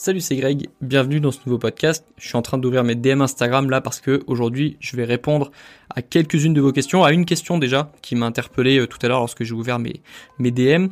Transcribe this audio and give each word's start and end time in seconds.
Salut, 0.00 0.20
c'est 0.20 0.36
Greg, 0.36 0.68
bienvenue 0.80 1.18
dans 1.18 1.32
ce 1.32 1.40
nouveau 1.44 1.58
podcast. 1.58 2.06
Je 2.18 2.28
suis 2.28 2.36
en 2.36 2.42
train 2.42 2.56
d'ouvrir 2.56 2.84
mes 2.84 2.94
DM 2.94 3.20
Instagram 3.20 3.68
là 3.68 3.80
parce 3.80 4.00
que 4.00 4.22
aujourd'hui 4.28 4.76
je 4.78 4.94
vais 4.94 5.02
répondre 5.02 5.50
à 5.90 6.02
quelques-unes 6.02 6.54
de 6.54 6.60
vos 6.60 6.70
questions, 6.70 7.02
à 7.02 7.10
une 7.10 7.24
question 7.24 7.58
déjà 7.58 7.90
qui 8.00 8.14
m'a 8.14 8.26
interpellé 8.26 8.78
euh, 8.78 8.86
tout 8.86 8.98
à 9.02 9.08
l'heure 9.08 9.18
lorsque 9.18 9.42
j'ai 9.42 9.54
ouvert 9.54 9.80
mes, 9.80 10.00
mes 10.38 10.52
DM. 10.52 10.86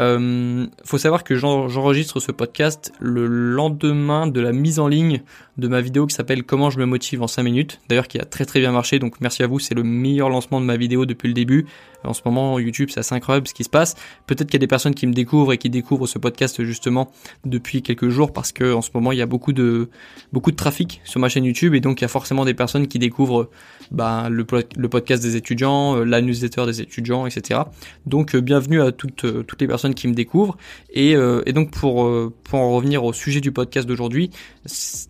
Euh, 0.00 0.66
faut 0.84 0.98
savoir 0.98 1.24
que 1.24 1.34
j'enregistre 1.34 2.20
ce 2.20 2.30
podcast 2.30 2.92
le 3.00 3.26
lendemain 3.26 4.26
de 4.26 4.40
la 4.40 4.52
mise 4.52 4.78
en 4.78 4.86
ligne 4.86 5.22
de 5.56 5.66
ma 5.66 5.80
vidéo 5.80 6.06
qui 6.06 6.14
s'appelle 6.14 6.44
Comment 6.44 6.70
je 6.70 6.78
me 6.78 6.86
motive 6.86 7.20
en 7.22 7.26
5 7.26 7.42
minutes. 7.42 7.80
D'ailleurs 7.88 8.06
qui 8.06 8.18
a 8.18 8.24
très 8.24 8.44
très 8.44 8.60
bien 8.60 8.70
marché, 8.70 9.00
donc 9.00 9.20
merci 9.20 9.42
à 9.42 9.48
vous, 9.48 9.58
c'est 9.58 9.74
le 9.74 9.82
meilleur 9.82 10.30
lancement 10.30 10.60
de 10.60 10.66
ma 10.66 10.76
vidéo 10.76 11.04
depuis 11.04 11.26
le 11.26 11.34
début. 11.34 11.66
En 12.04 12.12
ce 12.12 12.22
moment 12.24 12.60
YouTube 12.60 12.90
c'est 12.92 13.12
incroyable 13.12 13.48
ce 13.48 13.54
qui 13.54 13.64
se 13.64 13.68
passe. 13.68 13.96
Peut-être 14.26 14.46
qu'il 14.46 14.54
y 14.54 14.56
a 14.56 14.64
des 14.64 14.68
personnes 14.68 14.94
qui 14.94 15.06
me 15.06 15.12
découvrent 15.12 15.52
et 15.52 15.58
qui 15.58 15.68
découvrent 15.68 16.06
ce 16.06 16.18
podcast 16.18 16.62
justement 16.62 17.10
depuis 17.44 17.82
quelques 17.82 18.08
jours 18.08 18.32
parce 18.32 18.52
que 18.52 18.72
en 18.72 18.82
ce 18.82 18.90
moment 18.94 19.10
il 19.10 19.18
y 19.18 19.22
a 19.22 19.26
beaucoup 19.26 19.52
de 19.52 19.90
beaucoup 20.32 20.52
de 20.52 20.56
trafic 20.56 21.00
sur 21.04 21.18
ma 21.18 21.28
chaîne 21.28 21.44
YouTube 21.44 21.74
et 21.74 21.80
donc 21.80 22.00
il 22.00 22.02
y 22.02 22.04
a 22.04 22.08
forcément 22.08 22.44
des 22.44 22.54
personnes 22.54 22.86
qui 22.86 23.00
découvrent 23.00 23.50
bah, 23.90 24.28
le, 24.30 24.46
le 24.76 24.88
podcast 24.88 25.22
des 25.22 25.36
étudiants, 25.36 25.96
euh, 25.96 26.04
la 26.04 26.20
newsletter 26.20 26.66
des 26.66 26.80
étudiants, 26.80 27.26
etc. 27.26 27.60
Donc 28.06 28.34
euh, 28.34 28.40
bienvenue 28.40 28.80
à 28.80 28.92
toutes 28.92 29.24
euh, 29.24 29.42
toutes 29.42 29.60
les 29.60 29.66
personnes 29.66 29.87
qui 29.94 30.08
me 30.08 30.14
découvrent. 30.14 30.56
Et, 30.90 31.14
euh, 31.16 31.42
et 31.46 31.52
donc 31.52 31.70
pour, 31.70 32.04
euh, 32.04 32.32
pour 32.44 32.58
en 32.58 32.74
revenir 32.74 33.04
au 33.04 33.12
sujet 33.12 33.40
du 33.40 33.52
podcast 33.52 33.86
d'aujourd'hui, 33.86 34.30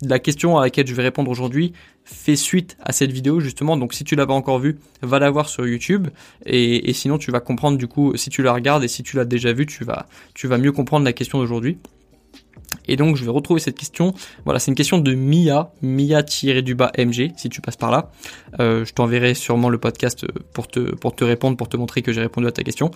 la 0.03 0.19
question 0.19 0.59
à 0.59 0.63
laquelle 0.63 0.87
je 0.87 0.95
vais 0.95 1.03
répondre 1.03 1.31
aujourd'hui 1.31 1.73
fait 2.05 2.37
suite 2.37 2.77
à 2.81 2.93
cette 2.93 3.13
vidéo 3.13 3.41
justement. 3.41 3.77
Donc 3.77 3.95
si 3.95 4.05
tu 4.05 4.17
l'as 4.17 4.27
pas 4.27 4.35
encore 4.35 4.59
vue, 4.59 4.79
va 5.03 5.19
la 5.19 5.31
voir 5.31 5.49
sur 5.49 5.67
YouTube 5.67 6.09
et, 6.47 6.89
et 6.89 6.93
sinon 6.93 7.19
tu 7.19 7.31
vas 7.31 7.41
comprendre 7.41 7.77
du 7.77 7.87
coup 7.87 8.17
si 8.17 8.31
tu 8.31 8.43
la 8.43 8.53
regardes 8.53 8.85
et 8.85 8.89
si 8.89 9.03
tu 9.03 9.17
l'as 9.17 9.25
déjà 9.25 9.53
vue, 9.53 9.67
tu 9.67 9.85
vas 9.85 10.07
tu 10.35 10.47
vas 10.47 10.59
mieux 10.59 10.73
comprendre 10.73 11.05
la 11.05 11.13
question 11.13 11.39
d'aujourd'hui. 11.39 11.79
Et 12.87 12.97
donc 12.97 13.17
je 13.17 13.25
vais 13.25 13.31
retrouver 13.31 13.61
cette 13.61 13.77
question. 13.77 14.15
Voilà, 14.45 14.59
c'est 14.59 14.71
une 14.71 14.75
question 14.75 14.99
de 14.99 15.15
Mia, 15.15 15.73
Mia-du-bas 15.83 16.93
MG, 16.99 17.33
si 17.37 17.49
tu 17.49 17.61
passes 17.61 17.77
par 17.77 17.91
là. 17.91 18.11
Euh, 18.61 18.85
je 18.85 18.95
t'enverrai 18.95 19.35
sûrement 19.35 19.69
le 19.69 19.79
podcast 19.79 20.27
pour 20.53 20.69
te, 20.69 20.95
pour 20.97 21.15
te 21.15 21.25
répondre, 21.25 21.57
pour 21.57 21.69
te 21.69 21.77
montrer 21.77 22.03
que 22.03 22.13
j'ai 22.13 22.23
répondu 22.23 22.47
à 22.47 22.53
ta 22.53 22.63
question. 22.63 22.91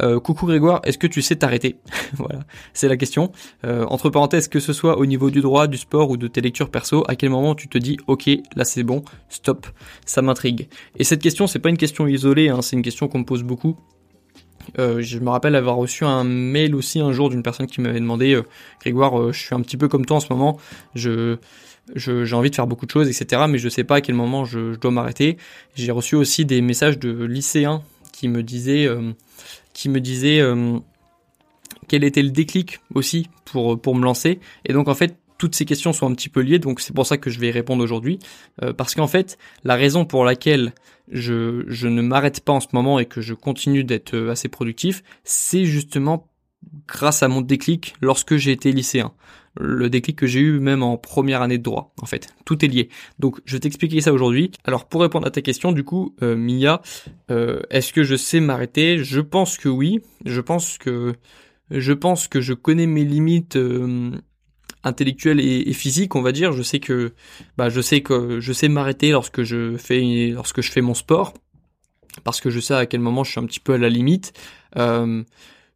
Euh, 0.00 0.18
coucou 0.18 0.46
Grégoire, 0.46 0.80
est-ce 0.84 0.98
que 0.98 1.06
tu 1.06 1.22
sais 1.22 1.36
t'arrêter 1.36 1.76
Voilà, 2.14 2.40
c'est 2.72 2.88
la 2.88 2.96
question. 2.96 3.32
Euh, 3.64 3.84
entre 3.86 4.10
parenthèses, 4.10 4.48
que 4.48 4.60
ce 4.60 4.72
soit 4.72 4.98
au 4.98 5.06
niveau 5.06 5.30
du 5.30 5.40
droit, 5.40 5.66
du 5.66 5.78
sport 5.78 6.10
ou 6.10 6.16
de 6.16 6.26
tes 6.26 6.40
lectures 6.40 6.70
perso, 6.70 7.04
à 7.08 7.16
quel 7.16 7.30
moment 7.30 7.54
tu 7.54 7.68
te 7.68 7.78
dis 7.78 7.98
ok, 8.06 8.30
là 8.56 8.64
c'est 8.64 8.82
bon, 8.82 9.04
stop, 9.28 9.66
ça 10.06 10.22
m'intrigue. 10.22 10.68
Et 10.96 11.04
cette 11.04 11.20
question, 11.20 11.46
c'est 11.46 11.58
pas 11.58 11.68
une 11.68 11.76
question 11.76 12.06
isolée, 12.06 12.48
hein, 12.48 12.62
c'est 12.62 12.76
une 12.76 12.82
question 12.82 13.08
qu'on 13.08 13.20
me 13.20 13.24
pose 13.24 13.42
beaucoup. 13.42 13.76
Euh, 14.78 15.00
je 15.02 15.18
me 15.18 15.30
rappelle 15.30 15.54
avoir 15.54 15.76
reçu 15.76 16.04
un 16.04 16.24
mail 16.24 16.74
aussi 16.74 17.00
un 17.00 17.12
jour 17.12 17.30
d'une 17.30 17.42
personne 17.42 17.66
qui 17.66 17.80
m'avait 17.80 18.00
demandé 18.00 18.34
euh, 18.34 18.42
Grégoire, 18.80 19.18
euh, 19.20 19.32
je 19.32 19.40
suis 19.40 19.54
un 19.54 19.60
petit 19.60 19.76
peu 19.76 19.88
comme 19.88 20.04
toi 20.06 20.18
en 20.18 20.20
ce 20.20 20.28
moment, 20.30 20.58
je 20.94 21.36
j'ai 21.94 22.34
envie 22.34 22.48
de 22.48 22.54
faire 22.54 22.66
beaucoup 22.66 22.86
de 22.86 22.90
choses, 22.90 23.08
etc. 23.08 23.42
Mais 23.46 23.58
je 23.58 23.68
sais 23.68 23.84
pas 23.84 23.96
à 23.96 24.00
quel 24.00 24.14
moment 24.14 24.46
je, 24.46 24.74
dois 24.76 24.90
m'arrêter. 24.90 25.36
J'ai 25.74 25.92
reçu 25.92 26.14
aussi 26.14 26.46
des 26.46 26.62
messages 26.62 26.98
de 26.98 27.24
lycéens 27.24 27.82
qui 28.10 28.28
me 28.28 28.42
disaient, 28.42 28.88
qui 29.74 29.90
me 29.90 30.00
disaient 30.00 30.42
quel 31.86 32.02
était 32.02 32.22
le 32.22 32.30
déclic 32.30 32.80
aussi 32.94 33.28
pour 33.44 33.78
pour 33.78 33.94
me 33.94 34.02
lancer. 34.02 34.40
Et 34.64 34.72
donc 34.72 34.88
en 34.88 34.94
fait, 34.94 35.18
toutes 35.36 35.54
ces 35.54 35.66
questions 35.66 35.92
sont 35.92 36.10
un 36.10 36.14
petit 36.14 36.30
peu 36.30 36.40
liées, 36.40 36.58
donc 36.58 36.80
c'est 36.80 36.94
pour 36.94 37.06
ça 37.06 37.18
que 37.18 37.28
je 37.28 37.38
vais 37.38 37.48
y 37.48 37.52
répondre 37.52 37.84
aujourd'hui. 37.84 38.18
Parce 38.78 38.94
qu'en 38.94 39.06
fait, 39.06 39.36
la 39.62 39.74
raison 39.74 40.06
pour 40.06 40.24
laquelle 40.24 40.72
je, 41.10 41.64
je 41.66 41.88
ne 41.88 42.02
m'arrête 42.02 42.40
pas 42.40 42.52
en 42.52 42.60
ce 42.60 42.68
moment 42.72 42.98
et 42.98 43.06
que 43.06 43.20
je 43.20 43.34
continue 43.34 43.84
d'être 43.84 44.14
euh, 44.14 44.30
assez 44.30 44.48
productif, 44.48 45.02
c'est 45.24 45.64
justement 45.64 46.28
grâce 46.88 47.22
à 47.22 47.28
mon 47.28 47.40
déclic 47.40 47.94
lorsque 48.00 48.36
j'ai 48.36 48.52
été 48.52 48.72
lycéen. 48.72 49.12
Le 49.56 49.88
déclic 49.88 50.16
que 50.16 50.26
j'ai 50.26 50.40
eu 50.40 50.58
même 50.58 50.82
en 50.82 50.96
première 50.96 51.40
année 51.40 51.58
de 51.58 51.62
droit, 51.62 51.92
en 52.02 52.06
fait. 52.06 52.34
Tout 52.44 52.64
est 52.64 52.68
lié. 52.68 52.88
Donc, 53.20 53.40
je 53.44 53.52
vais 53.52 53.60
t'expliquer 53.60 54.00
ça 54.00 54.12
aujourd'hui. 54.12 54.50
Alors, 54.64 54.86
pour 54.86 55.02
répondre 55.02 55.26
à 55.28 55.30
ta 55.30 55.42
question, 55.42 55.70
du 55.70 55.84
coup, 55.84 56.16
euh, 56.22 56.34
Mia, 56.34 56.82
est-ce 57.28 57.92
que 57.92 58.02
je 58.02 58.16
sais 58.16 58.40
m'arrêter? 58.40 58.98
Je 58.98 59.20
pense 59.20 59.56
que 59.56 59.68
oui. 59.68 60.00
Je 60.24 60.40
pense 60.40 60.76
que 60.76 61.14
je 61.70 61.92
pense 61.92 62.26
que 62.26 62.40
je 62.40 62.52
connais 62.52 62.86
mes 62.86 63.04
limites 63.04 63.56
intellectuel 64.84 65.40
et, 65.40 65.72
physique, 65.72 66.14
on 66.14 66.22
va 66.22 66.32
dire. 66.32 66.52
Je 66.52 66.62
sais 66.62 66.80
que, 66.80 67.12
bah, 67.56 67.68
je 67.68 67.80
sais 67.80 68.00
que 68.00 68.40
je 68.40 68.52
sais 68.52 68.68
m'arrêter 68.68 69.10
lorsque 69.10 69.42
je 69.42 69.76
fais, 69.76 70.30
lorsque 70.32 70.60
je 70.60 70.70
fais 70.70 70.80
mon 70.80 70.94
sport, 70.94 71.34
parce 72.22 72.40
que 72.40 72.50
je 72.50 72.60
sais 72.60 72.74
à 72.74 72.86
quel 72.86 73.00
moment 73.00 73.24
je 73.24 73.32
suis 73.32 73.40
un 73.40 73.46
petit 73.46 73.60
peu 73.60 73.74
à 73.74 73.78
la 73.78 73.88
limite. 73.88 74.32
Euh, 74.76 75.22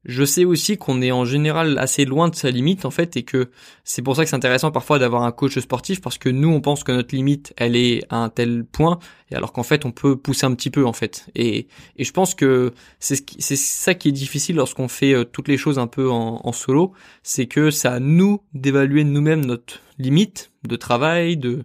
je 0.08 0.24
sais 0.24 0.46
aussi 0.46 0.78
qu'on 0.78 1.02
est 1.02 1.12
en 1.12 1.26
général 1.26 1.76
assez 1.76 2.06
loin 2.06 2.30
de 2.30 2.34
sa 2.34 2.50
limite 2.50 2.86
en 2.86 2.90
fait 2.90 3.18
et 3.18 3.24
que 3.24 3.50
c'est 3.84 4.00
pour 4.00 4.16
ça 4.16 4.24
que 4.24 4.30
c'est 4.30 4.36
intéressant 4.36 4.72
parfois 4.72 4.98
d'avoir 4.98 5.22
un 5.22 5.32
coach 5.32 5.58
sportif 5.58 6.00
parce 6.00 6.16
que 6.16 6.30
nous 6.30 6.48
on 6.48 6.62
pense 6.62 6.82
que 6.82 6.92
notre 6.92 7.14
limite 7.14 7.52
elle 7.58 7.76
est 7.76 8.02
à 8.08 8.16
un 8.16 8.30
tel 8.30 8.64
point 8.64 8.98
et 9.30 9.34
alors 9.34 9.52
qu'en 9.52 9.62
fait 9.62 9.84
on 9.84 9.92
peut 9.92 10.16
pousser 10.16 10.46
un 10.46 10.54
petit 10.54 10.70
peu 10.70 10.86
en 10.86 10.94
fait. 10.94 11.26
Et, 11.34 11.68
et 11.96 12.04
je 12.04 12.12
pense 12.12 12.34
que 12.34 12.72
c'est 12.98 13.18
ça 13.38 13.92
qui 13.92 14.08
est 14.08 14.12
difficile 14.12 14.56
lorsqu'on 14.56 14.88
fait 14.88 15.12
euh, 15.12 15.24
toutes 15.24 15.46
les 15.46 15.58
choses 15.58 15.78
un 15.78 15.86
peu 15.86 16.10
en, 16.10 16.40
en 16.42 16.52
solo 16.52 16.92
c'est 17.22 17.46
que 17.46 17.70
c'est 17.70 17.88
à 17.88 18.00
nous 18.00 18.40
d'évaluer 18.54 19.04
nous-mêmes 19.04 19.44
notre 19.44 19.80
limite 19.98 20.52
de 20.66 20.76
travail 20.76 21.36
de 21.36 21.64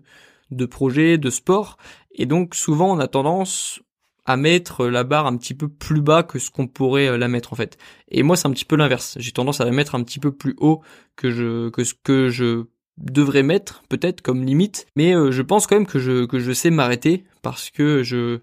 de 0.52 0.66
projet 0.66 1.18
de 1.18 1.30
sport. 1.30 1.78
Et 2.14 2.26
donc 2.26 2.56
souvent 2.56 2.94
on 2.94 3.00
a 3.00 3.08
tendance 3.08 3.80
à 4.26 4.38
mettre 4.38 4.88
la 4.88 5.04
barre 5.04 5.28
un 5.28 5.36
petit 5.38 5.54
peu 5.54 5.68
plus 5.68 6.02
bas 6.02 6.24
que 6.24 6.40
ce 6.40 6.50
qu'on 6.50 6.68
pourrait 6.68 7.08
euh, 7.08 7.18
la 7.18 7.28
mettre 7.28 7.54
en 7.54 7.56
fait. 7.56 7.78
Et 8.10 8.24
moi 8.24 8.36
c'est 8.36 8.48
un 8.48 8.52
petit 8.52 8.66
peu 8.66 8.76
l'inverse. 8.76 9.16
J'ai 9.20 9.32
tendance 9.32 9.62
à 9.62 9.66
la 9.66 9.72
mettre 9.72 9.96
un 9.96 10.04
petit 10.04 10.20
peu 10.20 10.32
plus 10.32 10.56
haut 10.58 10.82
que 11.16 11.32
je 11.32 11.70
que 11.70 11.84
ce 11.84 11.94
que 11.94 12.30
je 12.30 12.66
devrais 12.98 13.44
mettre 13.44 13.84
peut-être 13.90 14.22
comme 14.22 14.44
limite, 14.46 14.88
mais 14.96 15.16
euh, 15.16 15.32
je 15.32 15.42
pense 15.42 15.68
quand 15.68 15.76
même 15.76 15.88
que 15.88 16.00
je 16.00 16.26
que 16.26 16.40
je 16.40 16.52
sais 16.52 16.70
m'arrêter 16.70 17.26
parce 17.42 17.70
que 17.70 18.04
je 18.04 18.40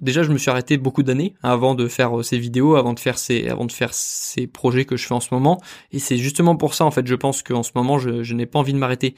déjà 0.00 0.22
je 0.22 0.30
me 0.30 0.38
suis 0.38 0.50
arrêté 0.50 0.76
beaucoup 0.76 1.02
d'années 1.02 1.34
avant 1.42 1.74
de 1.74 1.88
faire 1.88 2.20
euh, 2.20 2.22
ces 2.22 2.38
vidéos, 2.38 2.76
avant 2.76 2.92
de 2.92 3.00
faire 3.00 3.18
ces 3.18 3.48
avant 3.48 3.64
de 3.64 3.72
faire 3.72 3.94
ces 3.94 4.46
projets 4.46 4.84
que 4.84 4.96
je 4.96 5.06
fais 5.06 5.14
en 5.14 5.20
ce 5.20 5.34
moment 5.34 5.60
et 5.92 5.98
c'est 5.98 6.18
justement 6.18 6.56
pour 6.56 6.74
ça 6.74 6.84
en 6.84 6.90
fait 6.90 7.06
je 7.06 7.14
pense 7.14 7.42
qu'en 7.42 7.62
ce 7.62 7.72
moment 7.74 7.98
je, 7.98 8.22
je 8.22 8.34
n'ai 8.34 8.46
pas 8.46 8.58
envie 8.58 8.72
de 8.74 8.78
m'arrêter 8.78 9.14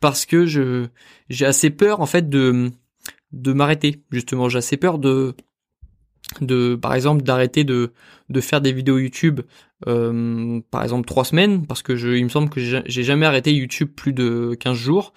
parce 0.00 0.26
que 0.26 0.46
je 0.46 0.86
j'ai 1.28 1.46
assez 1.46 1.70
peur 1.70 2.00
en 2.00 2.06
fait 2.06 2.28
de 2.28 2.70
de 3.32 3.52
m'arrêter. 3.52 4.02
Justement, 4.10 4.48
j'ai 4.48 4.58
assez 4.58 4.76
peur 4.76 4.98
de 4.98 5.34
de 6.40 6.74
par 6.74 6.94
exemple 6.94 7.22
d'arrêter 7.22 7.62
de 7.62 7.92
faire 8.40 8.60
des 8.60 8.72
vidéos 8.72 8.98
YouTube 8.98 9.42
euh, 9.86 10.60
par 10.70 10.82
exemple 10.82 11.06
trois 11.06 11.24
semaines 11.24 11.66
parce 11.66 11.82
que 11.82 11.96
je 11.96 12.08
il 12.08 12.24
me 12.24 12.30
semble 12.30 12.48
que 12.48 12.60
j'ai 12.60 13.02
jamais 13.02 13.26
arrêté 13.26 13.52
YouTube 13.52 13.90
plus 13.94 14.12
de 14.12 14.56
15 14.58 14.76
jours. 14.76 15.12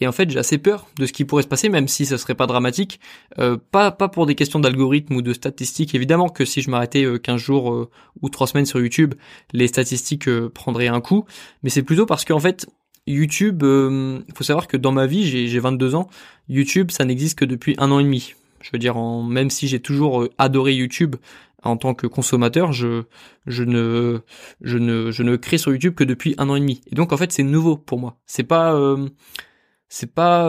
Et 0.00 0.08
en 0.08 0.12
fait 0.12 0.28
j'ai 0.30 0.38
assez 0.38 0.58
peur 0.58 0.88
de 0.98 1.06
ce 1.06 1.12
qui 1.12 1.24
pourrait 1.24 1.42
se 1.42 1.48
passer 1.48 1.68
même 1.68 1.88
si 1.88 2.06
ça 2.06 2.18
serait 2.18 2.34
pas 2.34 2.46
dramatique. 2.46 3.00
Euh, 3.38 3.56
pas 3.70 3.90
pas 3.90 4.08
pour 4.08 4.26
des 4.26 4.34
questions 4.34 4.60
d'algorithme 4.60 5.16
ou 5.16 5.22
de 5.22 5.32
statistiques. 5.32 5.94
Évidemment 5.94 6.28
que 6.28 6.44
si 6.44 6.62
je 6.62 6.70
m'arrêtais 6.70 7.06
15 7.22 7.34
euh, 7.34 7.38
jours 7.38 7.88
ou 8.22 8.28
trois 8.28 8.46
semaines 8.46 8.66
sur 8.66 8.80
YouTube 8.80 9.14
les 9.52 9.66
statistiques 9.66 10.28
prendraient 10.48 10.88
un 10.88 11.00
coup. 11.00 11.24
Mais 11.62 11.70
c'est 11.70 11.82
plutôt 11.82 12.06
parce 12.06 12.24
qu'en 12.24 12.40
fait 12.40 12.66
YouTube, 13.06 13.58
il 13.62 13.66
euh, 13.66 14.20
faut 14.34 14.44
savoir 14.44 14.66
que 14.66 14.76
dans 14.76 14.92
ma 14.92 15.06
vie, 15.06 15.24
j'ai 15.24 15.58
22 15.58 15.94
ans, 15.94 16.08
YouTube, 16.48 16.90
ça 16.90 17.04
n'existe 17.04 17.38
que 17.38 17.44
depuis 17.44 17.74
un 17.78 17.90
an 17.90 17.98
et 17.98 18.04
demi. 18.04 18.34
Je 18.60 18.70
veux 18.72 18.78
dire, 18.78 18.96
même 18.98 19.50
si 19.50 19.68
j'ai 19.68 19.80
toujours 19.80 20.22
euh, 20.22 20.30
adoré 20.38 20.74
YouTube 20.74 21.16
en 21.62 21.76
tant 21.76 21.94
que 21.94 22.06
consommateur, 22.06 22.72
je 22.72 23.04
ne 23.46 24.16
crée 25.36 25.58
sur 25.58 25.72
YouTube 25.72 25.94
que 25.94 26.04
depuis 26.04 26.34
un 26.38 26.48
an 26.48 26.56
et 26.56 26.60
demi. 26.60 26.80
Et 26.90 26.94
donc 26.94 27.12
en 27.12 27.16
fait, 27.16 27.32
c'est 27.32 27.42
nouveau 27.42 27.76
pour 27.76 27.98
moi. 27.98 28.18
C'est 28.26 28.44
pas, 28.44 28.74
euh, 28.74 29.08
c'est 29.88 30.12
pas, 30.12 30.48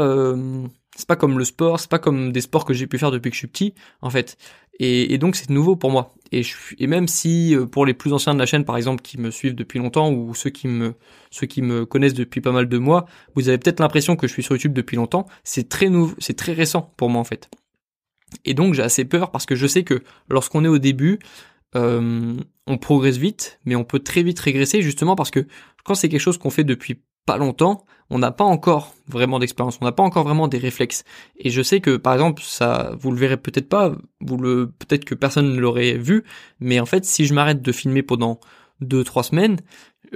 c'est 0.96 1.08
pas 1.08 1.16
comme 1.16 1.38
le 1.38 1.46
sport, 1.46 1.80
c'est 1.80 1.90
pas 1.90 2.00
comme 2.00 2.32
des 2.32 2.42
sports 2.42 2.66
que 2.66 2.74
j'ai 2.74 2.88
pu 2.88 2.98
faire 2.98 3.12
depuis 3.12 3.30
que 3.30 3.36
je 3.36 3.40
suis 3.40 3.48
petit, 3.48 3.74
en 4.02 4.10
fait. 4.10 4.38
Et, 4.80 5.18
donc 5.18 5.36
c'est 5.36 5.50
nouveau 5.50 5.76
pour 5.76 5.92
moi. 5.92 6.14
Et, 6.32 6.44
je, 6.44 6.56
et 6.80 6.88
même 6.88 7.08
si 7.08 7.56
euh, 7.56 7.66
pour 7.66 7.86
les 7.86 7.94
plus 7.94 8.12
anciens 8.12 8.34
de 8.34 8.40
la 8.40 8.46
chaîne, 8.46 8.66
par 8.66 8.76
exemple, 8.76 9.02
qui 9.02 9.18
me 9.18 9.32
suivent 9.32 9.56
depuis 9.56 9.80
longtemps 9.80 10.12
ou 10.12 10.34
ceux 10.36 10.50
qui 10.50 10.68
me 10.68 10.96
ceux 11.32 11.48
qui 11.48 11.62
me 11.62 11.86
connaissent 11.86 12.14
depuis 12.14 12.42
pas 12.42 12.52
mal 12.52 12.68
de 12.68 12.78
mois, 12.78 13.06
vous 13.36 13.48
avez 13.48 13.58
peut-être 13.58 13.80
l'impression 13.80 14.16
que 14.16 14.28
je 14.28 14.34
suis 14.34 14.44
sur 14.44 14.56
YouTube 14.56 14.74
depuis 14.74 14.98
longtemps. 14.98 15.28
C'est 15.44 15.70
très 15.70 15.90
nouveau, 15.90 16.16
c'est 16.20 16.36
très 16.36 16.54
récent 16.54 16.94
pour 16.98 17.10
moi 17.10 17.22
en 17.22 17.26
fait. 17.26 17.50
Et 18.44 18.54
donc 18.54 18.74
j'ai 18.74 18.84
assez 18.84 19.06
peur 19.06 19.32
parce 19.32 19.46
que 19.46 19.56
je 19.56 19.68
sais 19.68 19.84
que 19.84 20.04
lorsqu'on 20.30 20.66
est 20.66 20.70
au 20.70 20.80
début, 20.80 21.20
euh, 21.76 22.36
on 22.68 22.78
progresse 22.78 23.18
vite, 23.18 23.60
mais 23.66 23.76
on 23.76 23.86
peut 23.86 24.00
très 24.00 24.24
vite 24.24 24.40
régresser 24.40 24.82
justement 24.82 25.16
parce 25.16 25.32
que 25.32 25.48
quand 25.86 25.96
c'est 25.96 26.10
quelque 26.10 26.20
chose 26.20 26.38
qu'on 26.38 26.50
fait 26.50 26.64
depuis 26.66 27.02
pas 27.26 27.38
longtemps, 27.38 27.86
on 28.10 28.20
n'a 28.20 28.32
pas 28.32 28.44
encore 28.44 28.94
vraiment 29.08 29.40
d'expérience, 29.40 29.80
on 29.82 29.86
n'a 29.86 29.92
pas 29.92 30.04
encore 30.04 30.24
vraiment 30.24 30.48
des 30.48 30.58
réflexes. 30.58 31.04
Et 31.38 31.50
je 31.50 31.62
sais 31.62 31.82
que 31.82 31.98
par 31.98 32.14
exemple, 32.14 32.42
ça, 32.44 32.96
vous 33.00 33.12
le 33.12 33.18
verrez 33.18 33.38
peut-être 33.38 33.70
pas, 33.70 33.94
vous 34.22 34.38
le, 34.38 34.68
peut-être 34.68 35.06
que 35.06 35.16
personne 35.16 35.54
ne 35.54 35.60
l'aurait 35.60 35.98
vu, 35.98 36.24
mais 36.60 36.80
en 36.80 36.86
fait, 36.86 37.06
si 37.06 37.26
je 37.26 37.34
m'arrête 37.34 37.62
de 37.62 37.72
filmer 37.72 38.04
pendant 38.04 38.40
deux 38.82 39.04
trois 39.04 39.24
semaines, 39.24 39.58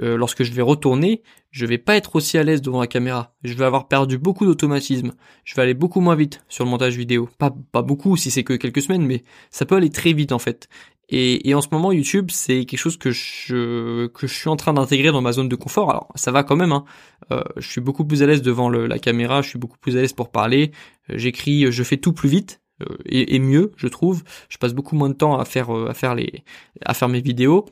euh, 0.02 0.16
lorsque 0.16 0.44
je 0.44 0.52
vais 0.52 0.62
retourner, 0.62 1.22
je 1.50 1.66
vais 1.66 1.78
pas 1.78 1.96
être 1.96 2.14
aussi 2.14 2.38
à 2.38 2.42
l'aise 2.42 2.62
devant 2.62 2.80
la 2.80 2.86
caméra. 2.86 3.34
Je 3.42 3.54
vais 3.54 3.64
avoir 3.64 3.88
perdu 3.88 4.18
beaucoup 4.18 4.46
d'automatisme. 4.46 5.12
Je 5.44 5.54
vais 5.54 5.62
aller 5.62 5.74
beaucoup 5.74 6.00
moins 6.00 6.14
vite 6.14 6.44
sur 6.48 6.64
le 6.64 6.70
montage 6.70 6.96
vidéo. 6.96 7.28
Pas 7.38 7.52
pas 7.72 7.82
beaucoup 7.82 8.16
si 8.16 8.30
c'est 8.30 8.44
que 8.44 8.54
quelques 8.54 8.82
semaines, 8.82 9.04
mais 9.04 9.22
ça 9.50 9.66
peut 9.66 9.76
aller 9.76 9.90
très 9.90 10.12
vite 10.12 10.32
en 10.32 10.38
fait. 10.38 10.68
Et, 11.12 11.54
en 11.54 11.60
ce 11.60 11.68
moment, 11.72 11.90
YouTube, 11.90 12.30
c'est 12.30 12.64
quelque 12.64 12.78
chose 12.78 12.96
que 12.96 13.10
je 13.10 14.06
que 14.08 14.28
je 14.28 14.34
suis 14.34 14.48
en 14.48 14.56
train 14.56 14.72
d'intégrer 14.72 15.10
dans 15.10 15.20
ma 15.20 15.32
zone 15.32 15.48
de 15.48 15.56
confort. 15.56 15.90
Alors, 15.90 16.08
ça 16.14 16.30
va 16.30 16.44
quand 16.44 16.54
même. 16.54 16.72
Hein. 16.72 16.84
Euh, 17.32 17.42
je 17.56 17.68
suis 17.68 17.80
beaucoup 17.80 18.04
plus 18.04 18.22
à 18.22 18.26
l'aise 18.26 18.42
devant 18.42 18.68
la 18.70 18.98
caméra. 19.00 19.42
Je 19.42 19.48
suis 19.48 19.58
beaucoup 19.58 19.78
plus 19.78 19.96
à 19.96 20.00
l'aise 20.00 20.12
pour 20.12 20.30
parler. 20.30 20.70
Euh, 21.10 21.14
j'écris, 21.18 21.72
je 21.72 21.82
fais 21.82 21.96
tout 21.96 22.12
plus 22.12 22.28
vite 22.28 22.60
euh, 22.82 22.96
et, 23.06 23.34
et, 23.34 23.38
mieux, 23.40 23.72
je 23.76 23.88
trouve. 23.88 24.22
Je 24.48 24.58
passe 24.58 24.72
beaucoup 24.72 24.94
moins 24.94 25.08
de 25.08 25.14
temps 25.14 25.36
à 25.36 25.44
faire 25.44 25.70
à 25.70 25.94
faire 25.94 26.14
les 26.14 26.44
à 26.84 26.94
faire 26.94 27.08
mes 27.08 27.20
vidéos 27.20 27.66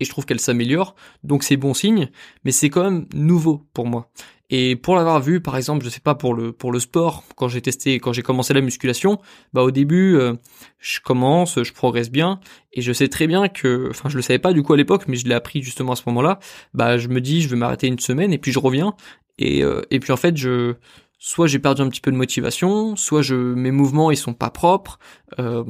et 0.00 0.04
je 0.04 0.10
trouve 0.10 0.26
qu'elle 0.26 0.40
s'améliore, 0.40 0.94
donc 1.24 1.42
c'est 1.42 1.56
bon 1.56 1.74
signe, 1.74 2.10
mais 2.44 2.52
c'est 2.52 2.70
quand 2.70 2.84
même 2.84 3.06
nouveau 3.14 3.66
pour 3.72 3.86
moi. 3.86 4.10
Et 4.48 4.76
pour 4.76 4.94
l'avoir 4.94 5.20
vu, 5.20 5.40
par 5.40 5.56
exemple, 5.56 5.84
je 5.84 5.90
sais 5.90 6.00
pas 6.00 6.14
pour 6.14 6.32
le 6.32 6.52
pour 6.52 6.70
le 6.70 6.78
sport, 6.78 7.24
quand 7.34 7.48
j'ai 7.48 7.60
testé, 7.60 7.98
quand 7.98 8.12
j'ai 8.12 8.22
commencé 8.22 8.54
la 8.54 8.60
musculation, 8.60 9.18
bah 9.52 9.62
au 9.62 9.72
début, 9.72 10.16
euh, 10.16 10.34
je 10.78 11.00
commence, 11.00 11.60
je 11.62 11.72
progresse 11.72 12.10
bien, 12.10 12.38
et 12.72 12.80
je 12.80 12.92
sais 12.92 13.08
très 13.08 13.26
bien 13.26 13.48
que, 13.48 13.88
enfin, 13.90 14.08
je 14.08 14.16
le 14.16 14.22
savais 14.22 14.38
pas 14.38 14.52
du 14.52 14.62
coup 14.62 14.72
à 14.72 14.76
l'époque, 14.76 15.06
mais 15.08 15.16
je 15.16 15.26
l'ai 15.26 15.34
appris 15.34 15.62
justement 15.62 15.92
à 15.92 15.96
ce 15.96 16.02
moment-là. 16.06 16.38
Bah, 16.74 16.96
je 16.96 17.08
me 17.08 17.20
dis, 17.20 17.42
je 17.42 17.48
vais 17.48 17.56
m'arrêter 17.56 17.88
une 17.88 17.98
semaine, 17.98 18.32
et 18.32 18.38
puis 18.38 18.52
je 18.52 18.60
reviens, 18.60 18.94
et 19.38 19.64
euh, 19.64 19.82
et 19.90 19.98
puis 19.98 20.12
en 20.12 20.16
fait, 20.16 20.36
je 20.36 20.74
soit 21.18 21.48
j'ai 21.48 21.58
perdu 21.58 21.82
un 21.82 21.88
petit 21.88 22.00
peu 22.00 22.12
de 22.12 22.16
motivation, 22.16 22.94
soit 22.94 23.22
je 23.22 23.34
mes 23.34 23.72
mouvements 23.72 24.12
ils 24.12 24.16
sont 24.16 24.34
pas 24.34 24.50
propres. 24.50 25.00
Euh, 25.40 25.64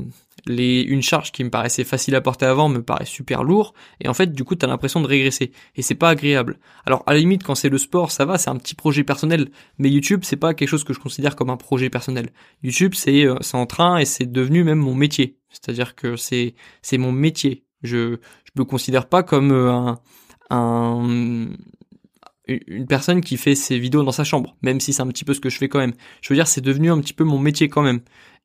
les, 0.47 0.83
une 0.83 1.03
charge 1.03 1.33
qui 1.33 1.45
me 1.45 1.51
paraissait 1.51 1.85
facile 1.85 2.15
à 2.15 2.21
porter 2.21 2.47
avant 2.47 2.69
me 2.69 2.83
paraît 2.83 3.05
super 3.05 3.45
lourd 3.45 3.75
et 4.01 4.09
en 4.09 4.15
fait 4.15 4.33
du 4.33 4.45
coup 4.45 4.55
t'as 4.55 4.67
l'impression 4.67 5.01
de 5.01 5.07
régresser 5.07 5.53
et 5.75 5.83
c'est 5.83 5.95
pas 5.95 6.11
agréable. 6.11 6.59
Alors 6.85 7.03
à 7.07 7.13
la 7.13 7.19
limite 7.19 7.43
quand 7.43 7.55
c'est 7.55 7.69
le 7.69 7.79
sport 7.79 8.11
ça 8.11 8.25
va 8.25 8.39
c'est 8.39 8.51
un 8.51 8.57
petit 8.57 8.75
projet 8.75 9.05
personnel 9.05 9.51
mais 9.79 9.91
YouTube 9.91 10.21
c'est 10.25 10.37
pas 10.37 10.55
quelque 10.55 10.69
chose 10.69 10.85
que 10.85 10.93
je 10.93 11.01
considère 11.01 11.37
comme 11.37 11.51
un 11.51 11.57
projet 11.57 11.91
personnel. 11.91 12.31
YouTube 12.63 12.95
c'est 12.95 13.27
euh, 13.27 13.37
c'est 13.41 13.57
en 13.57 13.67
train 13.67 13.99
et 13.99 14.05
c'est 14.05 14.31
devenu 14.31 14.65
même 14.65 14.79
mon 14.79 14.95
métier. 14.95 15.39
C'est-à-dire 15.51 15.95
que 15.95 16.17
c'est 16.17 16.55
c'est 16.83 16.99
mon 16.99 17.13
métier. 17.13 17.65
Je 17.83 18.17
je 18.45 18.53
me 18.57 18.65
considère 18.65 19.09
pas 19.09 19.23
comme 19.23 19.53
euh, 19.53 19.71
un 19.71 20.01
un 20.51 21.49
une 22.49 22.87
personne 22.87 23.21
qui 23.21 23.37
fait 23.37 23.55
ses 23.55 23.79
vidéos 23.79 24.05
dans 24.05 24.13
sa 24.13 24.25
chambre, 24.25 24.57
même 24.63 24.79
si 24.79 24.93
c'est 24.93 25.03
un 25.03 25.09
petit 25.09 25.25
peu 25.25 25.35
ce 25.35 25.41
que 25.41 25.49
je 25.49 25.59
fais 25.59 25.69
quand 25.69 25.79
même. 25.79 25.95
Je 26.21 26.29
veux 26.29 26.37
dire, 26.37 26.47
c'est 26.47 26.61
devenu 26.61 26.91
un 26.91 27.01
petit 27.01 27.13
peu 27.13 27.25
mon 27.25 27.39
métier 27.39 27.69
quand 27.69 27.83
même 27.83 28.01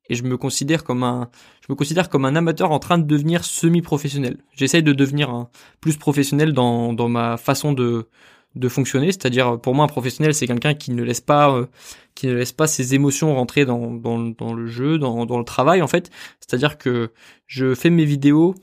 et 0.08 0.14
je 0.14 0.22
me 0.24 0.36
considère 0.36 0.84
comme 0.84 1.02
un 1.02 1.30
je 1.60 1.72
me 1.72 1.76
considère 1.76 2.08
comme 2.08 2.24
un 2.24 2.36
amateur 2.36 2.70
en 2.72 2.78
train 2.78 2.98
de 2.98 3.06
devenir 3.06 3.44
semi-professionnel. 3.44 4.38
J'essaye 4.54 4.82
de 4.82 4.92
devenir 4.92 5.46
plus 5.80 5.96
professionnel 5.96 6.52
dans 6.52 6.92
dans 6.92 7.08
ma 7.08 7.36
façon 7.36 7.72
de 7.72 8.08
de 8.54 8.68
fonctionner, 8.68 9.06
c'est-à-dire 9.06 9.58
pour 9.60 9.74
moi 9.74 9.84
un 9.84 9.88
professionnel 9.88 10.34
c'est 10.34 10.46
quelqu'un 10.46 10.74
qui 10.74 10.92
ne 10.92 11.02
laisse 11.02 11.20
pas 11.20 11.54
euh, 11.54 11.66
qui 12.14 12.26
ne 12.26 12.34
laisse 12.34 12.52
pas 12.52 12.66
ses 12.66 12.94
émotions 12.94 13.34
rentrer 13.34 13.64
dans 13.64 13.90
dans, 13.90 14.52
le 14.54 14.66
jeu, 14.66 14.98
dans 14.98 15.24
dans 15.24 15.38
le 15.38 15.44
travail 15.44 15.80
en 15.82 15.88
fait, 15.88 16.10
c'est-à-dire 16.40 16.78
que 16.78 17.12
je 17.46 17.74
fais 17.74 17.90
mes 17.90 18.04
vidéos 18.04 18.54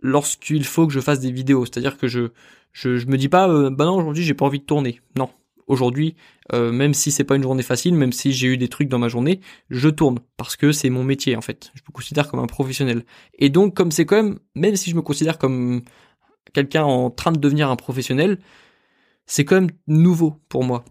lorsqu'il 0.00 0.64
faut 0.64 0.86
que 0.86 0.92
je 0.92 1.00
fasse 1.00 1.20
des 1.20 1.32
vidéos, 1.32 1.66
c'est-à-dire 1.66 1.98
que 1.98 2.06
je 2.06 2.28
je, 2.72 2.96
je 2.96 3.06
me 3.06 3.16
dis 3.18 3.28
pas 3.28 3.48
euh, 3.48 3.70
bah 3.70 3.84
non 3.84 3.96
aujourd'hui 3.96 4.22
j'ai 4.24 4.34
pas 4.34 4.46
envie 4.46 4.60
de 4.60 4.64
tourner. 4.64 5.00
Non, 5.16 5.28
aujourd'hui, 5.66 6.16
euh, 6.52 6.72
même 6.72 6.94
si 6.94 7.10
c'est 7.10 7.24
pas 7.24 7.36
une 7.36 7.42
journée 7.42 7.62
facile, 7.62 7.94
même 7.94 8.12
si 8.12 8.32
j'ai 8.32 8.48
eu 8.48 8.56
des 8.56 8.68
trucs 8.68 8.88
dans 8.88 8.98
ma 8.98 9.08
journée, 9.08 9.40
je 9.70 9.88
tourne 9.88 10.18
parce 10.36 10.56
que 10.56 10.72
c'est 10.72 10.90
mon 10.90 11.04
métier 11.04 11.36
en 11.36 11.40
fait. 11.40 11.70
Je 11.74 11.82
me 11.88 11.92
considère 11.92 12.28
comme 12.28 12.40
un 12.40 12.46
professionnel. 12.46 13.04
Et 13.38 13.48
donc 13.48 13.74
comme 13.74 13.90
c'est 13.90 14.06
quand 14.06 14.16
même, 14.16 14.38
même 14.54 14.76
si 14.76 14.90
je 14.90 14.96
me 14.96 15.02
considère 15.02 15.38
comme 15.38 15.82
quelqu'un 16.52 16.84
en 16.84 17.10
train 17.10 17.32
de 17.32 17.38
devenir 17.38 17.70
un 17.70 17.76
professionnel, 17.76 18.38
c'est 19.26 19.44
quand 19.44 19.56
même 19.56 19.70
nouveau 19.86 20.40
pour 20.48 20.64
moi. 20.64 20.84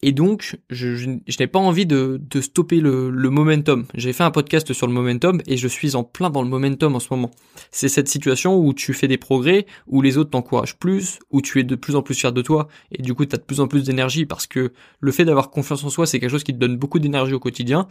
Et 0.00 0.12
donc, 0.12 0.56
je, 0.70 0.94
je, 0.94 1.08
n'ai 1.10 1.46
pas 1.48 1.58
envie 1.58 1.84
de, 1.84 2.20
de 2.22 2.40
stopper 2.40 2.80
le, 2.80 3.10
le 3.10 3.30
momentum. 3.30 3.84
J'ai 3.94 4.12
fait 4.12 4.22
un 4.22 4.30
podcast 4.30 4.72
sur 4.72 4.86
le 4.86 4.92
momentum 4.92 5.40
et 5.46 5.56
je 5.56 5.66
suis 5.66 5.96
en 5.96 6.04
plein 6.04 6.30
dans 6.30 6.42
le 6.42 6.48
momentum 6.48 6.94
en 6.94 7.00
ce 7.00 7.08
moment. 7.10 7.32
C'est 7.72 7.88
cette 7.88 8.06
situation 8.06 8.56
où 8.56 8.72
tu 8.72 8.94
fais 8.94 9.08
des 9.08 9.18
progrès, 9.18 9.66
où 9.88 10.00
les 10.00 10.16
autres 10.16 10.30
t'encouragent 10.30 10.78
plus, 10.78 11.18
où 11.30 11.42
tu 11.42 11.58
es 11.58 11.64
de 11.64 11.74
plus 11.74 11.96
en 11.96 12.02
plus 12.02 12.14
fier 12.14 12.32
de 12.32 12.42
toi 12.42 12.68
et 12.92 13.02
du 13.02 13.12
coup 13.14 13.26
tu 13.26 13.34
as 13.34 13.38
de 13.38 13.42
plus 13.42 13.58
en 13.58 13.66
plus 13.66 13.82
d'énergie 13.82 14.24
parce 14.24 14.46
que 14.46 14.72
le 15.00 15.12
fait 15.12 15.24
d'avoir 15.24 15.50
confiance 15.50 15.82
en 15.82 15.90
soi, 15.90 16.06
c'est 16.06 16.20
quelque 16.20 16.30
chose 16.30 16.44
qui 16.44 16.52
te 16.52 16.58
donne 16.58 16.76
beaucoup 16.76 17.00
d'énergie 17.00 17.34
au 17.34 17.40
quotidien. 17.40 17.88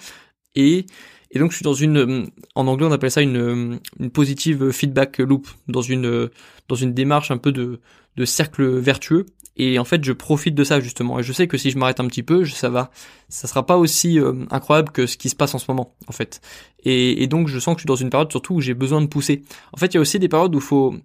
Et, 0.56 0.86
et 1.32 1.40
donc 1.40 1.52
je 1.52 1.58
suis 1.58 1.66
dans 1.66 1.74
une, 1.74 2.30
en 2.56 2.68
anglais 2.68 2.88
on 2.88 2.92
appelle 2.94 3.12
ça 3.12 3.22
une, 3.22 3.82
une 4.00 4.12
positive 4.12 4.72
feedback 4.72 5.18
loop, 5.18 5.50
dans 5.68 5.82
une, 5.82 6.30
dans 6.70 6.76
une 6.76 6.94
démarche 6.94 7.32
un 7.32 7.38
peu 7.38 7.52
de, 7.52 7.82
de 8.16 8.26
cercle 8.26 8.66
vertueux 8.80 9.26
et 9.58 9.80
en 9.80 9.86
fait, 9.86 10.04
je 10.04 10.14
profite 10.14 10.56
de 10.56 10.64
ça 10.64 10.80
justement. 10.80 11.20
Et 11.20 11.24
je 11.24 11.34
sais 11.34 11.48
que 11.48 11.58
si 11.58 11.72
je 11.72 11.78
m'arrête 11.78 12.00
un 12.00 12.08
petit 12.08 12.24
peu, 12.24 12.46
ça 12.46 12.70
va, 12.70 12.92
ça 13.28 13.48
sera 13.48 13.66
pas 13.66 13.78
aussi 13.78 14.20
euh, 14.20 14.46
incroyable 14.52 14.92
que 14.92 15.08
ce 15.08 15.18
qui 15.18 15.30
se 15.30 15.36
passe 15.36 15.56
en 15.56 15.58
ce 15.58 15.66
moment, 15.68 15.96
en 16.08 16.12
fait. 16.12 16.42
Et, 16.84 17.28
donc, 17.28 17.48
je 17.48 17.60
sens 17.60 17.76
que 17.76 17.80
je 17.80 17.82
suis 17.82 17.88
dans 17.88 17.96
une 17.96 18.10
période 18.10 18.32
surtout 18.32 18.56
où 18.56 18.62
j'ai 18.62 18.74
besoin 18.74 19.02
de 19.02 19.08
pousser. 19.08 19.44
En 19.74 19.78
fait, 19.78 19.88
il 19.88 19.96
y 19.96 19.98
a 19.98 20.02
aussi 20.02 20.20
des 20.20 20.30
périodes 20.30 20.56
où 20.56 20.60
il 20.60 20.64
faut, 20.64 20.96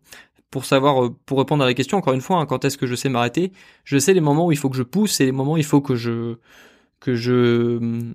pour 0.51 0.65
savoir, 0.65 1.05
euh, 1.05 1.17
pour 1.27 1.39
répondre 1.39 1.65
à 1.65 1.67
la 1.67 1.75
question, 1.75 1.99
encore 1.99 2.13
une 2.13 2.21
fois, 2.21 2.37
hein, 2.37 2.47
quand 2.47 2.65
est-ce 2.65 2.79
que 2.79 2.87
je 2.87 2.95
sais 2.95 3.09
m'arrêter, 3.09 3.53
je 3.85 3.99
sais 3.99 4.15
les 4.15 4.21
moments 4.21 4.47
où 4.47 4.53
il 4.53 4.59
faut 4.59 4.71
que 4.71 4.77
je 4.77 4.85
pousse 4.85 5.21
et 5.21 5.25
les 5.25 5.33
moments 5.33 5.55
où 5.55 5.57
il 5.57 5.65
faut 5.65 5.81
que 5.81 5.97
je, 5.97 6.37
que 7.01 7.15
je, 7.15 8.13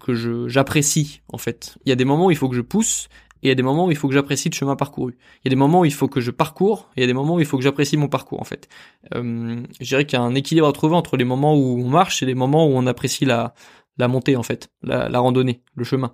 que 0.00 0.14
je, 0.14 0.48
j'apprécie, 0.48 1.22
en 1.32 1.38
fait. 1.38 1.78
Il 1.86 1.88
y 1.88 1.92
a 1.92 1.96
des 1.96 2.04
moments 2.04 2.26
où 2.26 2.30
il 2.30 2.36
faut 2.36 2.48
que 2.48 2.56
je 2.56 2.62
pousse 2.62 3.08
et 3.42 3.46
il 3.46 3.48
y 3.48 3.52
a 3.52 3.54
des 3.54 3.62
moments 3.62 3.86
où 3.86 3.90
il 3.90 3.96
faut 3.96 4.08
que 4.08 4.14
j'apprécie 4.14 4.48
le 4.48 4.54
chemin 4.54 4.76
parcouru. 4.76 5.16
Il 5.44 5.48
y 5.48 5.48
a 5.48 5.50
des 5.50 5.56
moments 5.56 5.80
où 5.80 5.84
il 5.84 5.92
faut 5.92 6.08
que 6.08 6.20
je 6.20 6.30
parcours, 6.30 6.90
et 6.96 7.00
il 7.00 7.00
y 7.02 7.04
a 7.04 7.06
des 7.06 7.14
moments 7.14 7.36
où 7.36 7.40
il 7.40 7.46
faut 7.46 7.56
que 7.56 7.62
j'apprécie 7.62 7.96
mon 7.96 8.08
parcours 8.08 8.40
en 8.40 8.44
fait. 8.44 8.68
Euh, 9.14 9.62
je 9.80 9.86
dirais 9.86 10.04
qu'il 10.06 10.18
y 10.18 10.22
a 10.22 10.24
un 10.24 10.34
équilibre 10.34 10.66
à 10.66 10.72
trouver 10.72 10.96
entre 10.96 11.16
les 11.16 11.24
moments 11.24 11.56
où 11.56 11.80
on 11.80 11.88
marche 11.88 12.22
et 12.22 12.26
les 12.26 12.34
moments 12.34 12.66
où 12.66 12.72
on 12.72 12.86
apprécie 12.86 13.24
la, 13.24 13.54
montée 13.98 14.36
en 14.36 14.42
fait, 14.42 14.70
la, 14.82 15.08
la 15.08 15.20
randonnée, 15.20 15.62
le 15.74 15.84
chemin. 15.84 16.12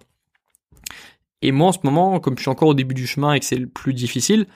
Et 1.42 1.52
moi 1.52 1.68
en 1.68 1.72
ce 1.72 1.78
moment, 1.84 2.20
comme 2.20 2.36
je 2.36 2.42
suis 2.42 2.50
encore 2.50 2.68
au 2.68 2.74
début 2.74 2.94
du 2.94 3.06
chemin 3.06 3.34
et 3.34 3.40
que 3.40 3.46
c'est 3.46 3.56
le 3.56 3.66
plus 3.66 3.92
difficile, 3.92 4.46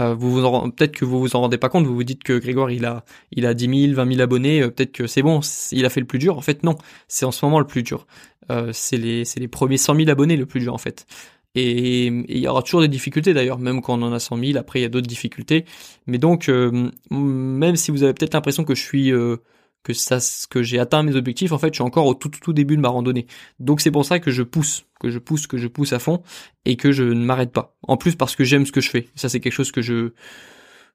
euh, 0.00 0.14
vous 0.14 0.30
vous 0.30 0.70
peut-être 0.70 0.92
que 0.92 1.04
vous 1.04 1.18
vous 1.18 1.34
en 1.34 1.40
rendez 1.40 1.58
pas 1.58 1.68
compte, 1.68 1.86
vous 1.86 1.94
vous 1.94 2.04
dites 2.04 2.22
que 2.22 2.38
Grégoire 2.38 2.70
il 2.70 2.84
a 2.84 3.04
il 3.32 3.46
a 3.46 3.54
10 3.54 3.88
000, 3.88 3.94
20 3.94 4.12
000 4.12 4.20
abonnés, 4.20 4.62
euh, 4.62 4.70
peut-être 4.70 4.92
que 4.92 5.06
c'est 5.06 5.22
bon, 5.22 5.40
il 5.72 5.84
a 5.84 5.90
fait 5.90 6.00
le 6.00 6.06
plus 6.06 6.18
dur. 6.18 6.38
En 6.38 6.40
fait 6.40 6.62
non, 6.62 6.76
c'est 7.08 7.24
en 7.24 7.32
ce 7.32 7.44
moment 7.44 7.58
le 7.58 7.66
plus 7.66 7.82
dur. 7.82 8.06
Euh, 8.50 8.70
c'est 8.72 8.96
les 8.96 9.24
c'est 9.24 9.40
les 9.40 9.48
premiers 9.48 9.76
100 9.76 9.96
000 9.96 10.10
abonnés 10.10 10.36
le 10.36 10.46
plus 10.46 10.60
dur 10.60 10.74
en 10.74 10.78
fait. 10.78 11.06
Et 11.54 12.06
il 12.06 12.38
y 12.38 12.46
aura 12.46 12.62
toujours 12.62 12.80
des 12.80 12.88
difficultés 12.88 13.34
d'ailleurs, 13.34 13.58
même 13.58 13.82
quand 13.82 13.98
on 13.98 14.02
en 14.02 14.12
a 14.12 14.20
100 14.20 14.38
000, 14.38 14.58
après 14.58 14.78
il 14.80 14.82
y 14.82 14.86
a 14.86 14.88
d'autres 14.88 15.08
difficultés. 15.08 15.64
Mais 16.06 16.18
donc, 16.18 16.48
euh, 16.48 16.90
même 17.10 17.76
si 17.76 17.90
vous 17.90 18.02
avez 18.02 18.14
peut-être 18.14 18.34
l'impression 18.34 18.64
que 18.64 18.74
je 18.74 18.82
suis... 18.82 19.12
Euh, 19.12 19.36
que 19.82 19.92
ça 19.92 20.18
que 20.50 20.62
j'ai 20.62 20.78
atteint 20.78 21.02
mes 21.02 21.16
objectifs 21.16 21.52
en 21.52 21.58
fait 21.58 21.68
je 21.68 21.74
suis 21.74 21.82
encore 21.82 22.06
au 22.06 22.14
tout 22.14 22.28
tout, 22.28 22.52
début 22.52 22.76
de 22.76 22.82
ma 22.82 22.88
randonnée. 22.88 23.26
Donc 23.58 23.80
c'est 23.80 23.90
pour 23.90 24.04
ça 24.04 24.18
que 24.18 24.30
je 24.30 24.42
pousse 24.42 24.84
que 25.00 25.08
je 25.08 25.18
pousse 25.18 25.46
que 25.46 25.56
je 25.56 25.68
pousse 25.68 25.92
à 25.92 25.98
fond 25.98 26.22
et 26.64 26.76
que 26.76 26.92
je 26.92 27.04
ne 27.04 27.24
m'arrête 27.24 27.52
pas. 27.52 27.76
En 27.82 27.96
plus 27.96 28.14
parce 28.14 28.36
que 28.36 28.44
j'aime 28.44 28.66
ce 28.66 28.72
que 28.72 28.80
je 28.80 28.90
fais. 28.90 29.08
Ça 29.14 29.28
c'est 29.28 29.40
quelque 29.40 29.52
chose 29.52 29.72
que 29.72 29.80
je 29.82 30.12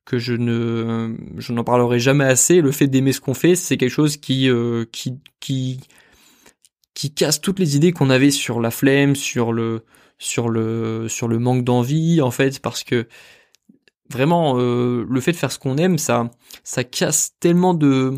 que 0.06 0.20
je 0.20 0.34
ne 0.34 1.16
je 1.38 1.52
n'en 1.52 1.64
parlerai 1.64 2.00
jamais 2.00 2.26
assez. 2.26 2.62
Le 2.62 2.72
fait 2.72 2.88
d'aimer 2.88 3.12
ce 3.12 3.22
qu'on 3.22 3.34
fait 3.34 3.56
c'est 3.56 3.78
quelque 3.78 3.90
chose 3.90 4.18
qui 4.18 4.50
euh, 4.50 4.86
qui 4.92 5.20
qui 5.40 5.80
qui 6.96 7.14
casse 7.14 7.42
toutes 7.42 7.60
les 7.60 7.76
idées 7.76 7.92
qu'on 7.92 8.10
avait 8.10 8.32
sur 8.32 8.60
la 8.60 8.72
flemme 8.72 9.16
sur 9.16 9.54
le 9.54 9.86
sur 10.18 10.50
le 10.50 11.08
sur 11.08 11.28
le 11.28 11.38
manque 11.38 11.64
d'envie 11.64 12.22
en 12.22 12.32
fait 12.32 12.60
parce 12.60 12.84
que 12.84 13.08
vraiment 14.10 14.58
euh, 14.58 15.06
le 15.08 15.22
fait 15.22 15.34
de 15.34 15.38
faire 15.38 15.52
ce 15.52 15.60
qu'on 15.60 15.78
aime 15.78 16.00
ça 16.00 16.32
ça 16.64 16.84
casse 16.84 17.36
tellement 17.40 17.76
de 17.76 18.14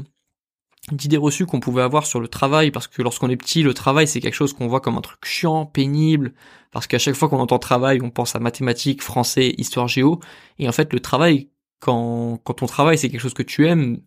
d'idées 0.92 1.18
reçues 1.18 1.46
qu'on 1.46 1.60
pouvait 1.60 1.82
avoir 1.82 2.06
sur 2.06 2.22
le 2.22 2.30
travail 2.30 2.72
parce 2.72 2.88
que 2.88 3.02
lorsqu'on 3.02 3.30
est 3.30 3.36
petit 3.36 3.64
le 3.64 3.74
travail 3.74 4.08
c'est 4.08 4.22
quelque 4.22 4.36
chose 4.36 4.54
qu'on 4.54 4.68
voit 4.68 4.80
comme 4.80 4.96
un 4.96 5.02
truc 5.02 5.26
chiant 5.26 5.66
pénible 5.66 6.34
parce 6.72 6.88
qu'à 6.88 7.00
chaque 7.00 7.16
fois 7.16 7.30
qu'on 7.30 7.40
entend 7.40 7.60
travail 7.60 8.00
on 8.02 8.12
pense 8.12 8.36
à 8.36 8.40
mathématiques 8.40 9.02
français 9.02 9.56
histoire 9.58 9.88
géo 9.88 10.20
et 10.60 10.70
en 10.70 10.72
fait 10.72 10.94
le 10.94 11.00
travail 11.00 11.50
quand 11.80 12.40
quand 12.44 12.62
on 12.62 12.68
travaille 12.68 12.98
c'est 12.98 13.10
quelque 13.10 13.22
chose 13.22 13.34
que 13.34 13.44
tu 13.44 13.68
aimes 13.68 14.02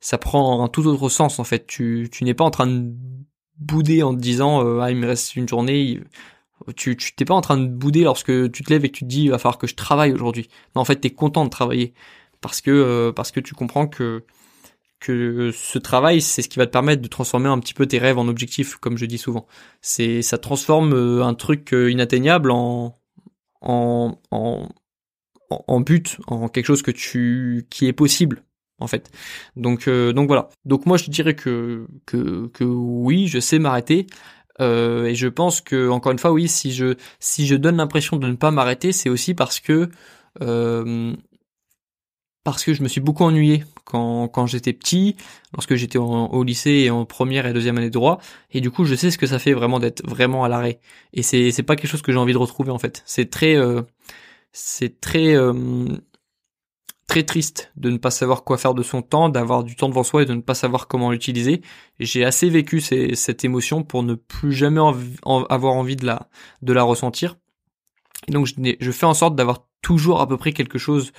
ça 0.00 0.18
prend 0.18 0.64
un 0.64 0.68
tout 0.68 0.86
autre 0.86 1.08
sens 1.08 1.38
en 1.38 1.44
fait. 1.44 1.66
Tu 1.66 2.08
tu 2.12 2.24
n'es 2.24 2.34
pas 2.34 2.44
en 2.44 2.50
train 2.50 2.66
de 2.66 2.92
bouder 3.58 4.02
en 4.02 4.14
te 4.14 4.20
disant 4.20 4.64
euh, 4.64 4.80
ah 4.80 4.90
il 4.90 4.96
me 4.96 5.06
reste 5.06 5.36
une 5.36 5.48
journée 5.48 6.00
tu 6.76 6.96
tu 6.96 7.14
t'es 7.14 7.24
pas 7.24 7.34
en 7.34 7.40
train 7.40 7.56
de 7.56 7.66
bouder 7.66 8.02
lorsque 8.02 8.50
tu 8.52 8.62
te 8.62 8.70
lèves 8.72 8.84
et 8.84 8.90
que 8.90 8.96
tu 8.96 9.04
te 9.04 9.08
dis 9.08 9.24
il 9.24 9.30
va 9.30 9.38
falloir 9.38 9.58
que 9.58 9.66
je 9.66 9.74
travaille 9.74 10.12
aujourd'hui. 10.12 10.48
Non, 10.74 10.82
en 10.82 10.84
fait, 10.84 10.96
t'es 10.96 11.10
content 11.10 11.44
de 11.44 11.50
travailler 11.50 11.94
parce 12.40 12.60
que 12.60 12.70
euh, 12.70 13.12
parce 13.12 13.30
que 13.32 13.40
tu 13.40 13.54
comprends 13.54 13.86
que 13.86 14.24
que 15.00 15.52
ce 15.52 15.78
travail, 15.78 16.20
c'est 16.20 16.42
ce 16.42 16.48
qui 16.48 16.58
va 16.58 16.66
te 16.66 16.72
permettre 16.72 17.02
de 17.02 17.08
transformer 17.08 17.48
un 17.48 17.58
petit 17.60 17.74
peu 17.74 17.86
tes 17.86 17.98
rêves 17.98 18.18
en 18.18 18.26
objectifs, 18.28 18.76
comme 18.76 18.98
je 18.98 19.06
dis 19.06 19.18
souvent. 19.18 19.46
C'est 19.80 20.22
ça 20.22 20.38
transforme 20.38 20.92
euh, 20.92 21.24
un 21.24 21.34
truc 21.34 21.72
euh, 21.72 21.90
inatteignable 21.90 22.50
en 22.50 22.98
en 23.60 24.18
en 24.30 24.68
en 25.50 25.80
but, 25.80 26.18
en 26.26 26.48
quelque 26.48 26.66
chose 26.66 26.82
que 26.82 26.90
tu 26.90 27.66
qui 27.70 27.86
est 27.86 27.92
possible 27.92 28.42
en 28.80 28.86
fait. 28.86 29.10
Donc 29.56 29.88
donc 29.88 30.26
voilà. 30.28 30.48
Donc 30.64 30.86
moi 30.86 30.96
je 30.96 31.10
dirais 31.10 31.34
que 31.34 31.86
que 32.06 32.48
que 32.48 32.64
oui, 32.64 33.26
je 33.26 33.40
sais 33.40 33.58
m'arrêter. 33.58 34.06
Euh, 34.60 35.06
et 35.06 35.14
je 35.14 35.28
pense 35.28 35.60
que 35.60 35.88
encore 35.88 36.12
une 36.12 36.18
fois, 36.18 36.32
oui, 36.32 36.48
si 36.48 36.72
je 36.72 36.94
si 37.20 37.46
je 37.46 37.54
donne 37.54 37.76
l'impression 37.76 38.16
de 38.16 38.26
ne 38.26 38.34
pas 38.34 38.50
m'arrêter, 38.50 38.92
c'est 38.92 39.08
aussi 39.08 39.34
parce 39.34 39.60
que 39.60 39.88
euh, 40.42 41.14
parce 42.44 42.64
que 42.64 42.72
je 42.74 42.82
me 42.82 42.88
suis 42.88 43.00
beaucoup 43.00 43.24
ennuyé 43.24 43.64
quand, 43.84 44.28
quand 44.28 44.46
j'étais 44.46 44.72
petit, 44.72 45.16
lorsque 45.52 45.74
j'étais 45.74 45.98
au 45.98 46.42
lycée 46.44 46.70
et 46.70 46.90
en 46.90 47.04
première 47.04 47.46
et 47.46 47.52
deuxième 47.52 47.76
année 47.78 47.88
de 47.88 47.92
droit, 47.92 48.20
et 48.50 48.60
du 48.60 48.70
coup 48.70 48.84
je 48.84 48.94
sais 48.94 49.10
ce 49.10 49.18
que 49.18 49.26
ça 49.26 49.38
fait 49.38 49.52
vraiment 49.52 49.80
d'être 49.80 50.06
vraiment 50.08 50.44
à 50.44 50.48
l'arrêt. 50.48 50.80
Et 51.12 51.22
c'est 51.22 51.50
c'est 51.52 51.62
pas 51.62 51.76
quelque 51.76 51.90
chose 51.90 52.02
que 52.02 52.12
j'ai 52.12 52.18
envie 52.18 52.32
de 52.32 52.38
retrouver 52.38 52.70
en 52.70 52.78
fait. 52.78 53.02
C'est 53.06 53.30
très 53.30 53.56
euh, 53.56 53.82
c'est 54.52 55.00
très 55.00 55.36
très 57.08 57.24
triste 57.24 57.72
de 57.76 57.90
ne 57.90 57.96
pas 57.96 58.10
savoir 58.10 58.44
quoi 58.44 58.58
faire 58.58 58.74
de 58.74 58.82
son 58.84 59.02
temps, 59.02 59.28
d'avoir 59.30 59.64
du 59.64 59.74
temps 59.74 59.88
devant 59.88 60.04
soi 60.04 60.22
et 60.22 60.26
de 60.26 60.34
ne 60.34 60.42
pas 60.42 60.54
savoir 60.54 60.86
comment 60.86 61.10
l'utiliser. 61.10 61.62
J'ai 61.98 62.24
assez 62.24 62.48
vécu 62.50 62.80
cette 62.80 63.44
émotion 63.44 63.82
pour 63.82 64.04
ne 64.04 64.14
plus 64.14 64.52
jamais 64.52 64.80
avoir 65.48 65.74
envie 65.74 65.96
de 65.96 66.06
la, 66.06 66.82
ressentir. 66.82 67.36
Et 68.28 68.32
donc 68.32 68.46
je, 68.46 68.54
je 68.78 68.90
fais 68.92 69.06
en 69.06 69.14
sorte 69.14 69.34
d'avoir 69.34 69.64
toujours 69.80 70.20
à 70.20 70.28
peu 70.28 70.36
près 70.36 70.52
quelque 70.52 70.78
chose 70.78 71.12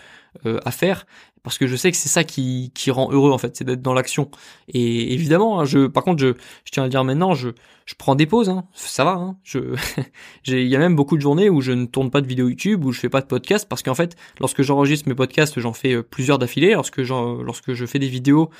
euh, 0.45 0.59
à 0.63 0.71
faire 0.71 1.07
parce 1.43 1.57
que 1.57 1.67
je 1.67 1.75
sais 1.75 1.91
que 1.91 1.97
c'est 1.97 2.09
ça 2.09 2.23
qui, 2.23 2.71
qui 2.73 2.91
rend 2.91 3.11
heureux 3.11 3.31
en 3.31 3.37
fait, 3.37 3.55
c'est 3.55 3.63
d'être 3.63 3.81
dans 3.81 3.93
l'action. 3.93 4.29
Et 4.67 5.13
évidemment, 5.13 5.59
hein, 5.59 5.65
je, 5.65 5.87
par 5.87 6.03
contre, 6.03 6.21
je, 6.21 6.33
je 6.65 6.71
tiens 6.71 6.83
à 6.83 6.89
dire 6.89 7.03
maintenant, 7.03 7.33
je, 7.33 7.49
je 7.85 7.95
prends 7.95 8.13
des 8.13 8.27
pauses, 8.27 8.49
hein, 8.49 8.65
ça 8.75 9.03
va. 9.03 9.13
Hein, 9.13 9.37
je, 9.43 9.59
il 10.45 10.67
y 10.67 10.75
a 10.75 10.79
même 10.79 10.95
beaucoup 10.95 11.15
de 11.15 11.21
journées 11.21 11.49
où 11.49 11.61
je 11.61 11.71
ne 11.71 11.85
tourne 11.85 12.11
pas 12.11 12.21
de 12.21 12.27
vidéo 12.27 12.47
YouTube, 12.47 12.85
où 12.85 12.91
je 12.91 12.99
fais 12.99 13.09
pas 13.09 13.21
de 13.21 13.25
podcast, 13.25 13.67
parce 13.67 13.81
qu'en 13.81 13.95
fait, 13.95 14.15
lorsque 14.39 14.61
j'enregistre 14.61 15.09
mes 15.09 15.15
podcasts, 15.15 15.59
j'en 15.59 15.73
fais 15.73 15.93
euh, 15.93 16.03
plusieurs 16.03 16.37
d'affilée. 16.37 16.73
Lorsque 16.73 16.99
lorsque 16.99 17.73
je 17.73 17.85
fais 17.87 17.97
des 17.97 18.07
vidéos, 18.07 18.51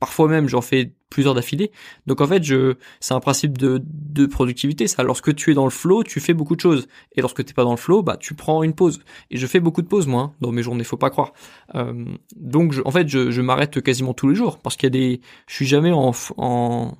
parfois 0.00 0.28
même 0.28 0.48
j'en 0.48 0.60
fais 0.60 0.92
plusieurs 1.10 1.34
d'affilée. 1.34 1.70
Donc 2.06 2.20
en 2.20 2.26
fait, 2.26 2.42
je 2.42 2.74
c'est 3.00 3.14
un 3.14 3.20
principe 3.20 3.58
de, 3.58 3.80
de 3.84 4.26
productivité 4.26 4.86
ça. 4.86 5.02
Lorsque 5.02 5.34
tu 5.34 5.50
es 5.50 5.54
dans 5.54 5.64
le 5.64 5.70
flow, 5.70 6.02
tu 6.02 6.20
fais 6.20 6.34
beaucoup 6.34 6.56
de 6.56 6.60
choses 6.60 6.88
et 7.12 7.20
lorsque 7.20 7.44
tu 7.44 7.50
n'es 7.50 7.54
pas 7.54 7.64
dans 7.64 7.70
le 7.72 7.76
flow, 7.76 8.02
bah 8.02 8.16
tu 8.18 8.34
prends 8.34 8.62
une 8.62 8.74
pause. 8.74 9.00
Et 9.30 9.36
je 9.36 9.46
fais 9.46 9.60
beaucoup 9.60 9.82
de 9.82 9.88
pauses 9.88 10.06
moi 10.06 10.22
hein, 10.22 10.32
dans 10.40 10.52
mes 10.52 10.62
journées, 10.62 10.84
faut 10.84 10.96
pas 10.96 11.10
croire. 11.10 11.32
Euh, 11.74 12.04
donc 12.36 12.72
je, 12.72 12.82
en 12.84 12.90
fait, 12.90 13.08
je, 13.08 13.30
je 13.30 13.40
m'arrête 13.40 13.80
quasiment 13.82 14.14
tous 14.14 14.28
les 14.28 14.34
jours 14.34 14.58
parce 14.58 14.76
qu'il 14.76 14.86
y 14.86 14.88
a 14.88 14.90
des 14.90 15.20
je 15.46 15.54
suis 15.54 15.66
jamais 15.66 15.92
en 15.92 16.12
en 16.36 16.96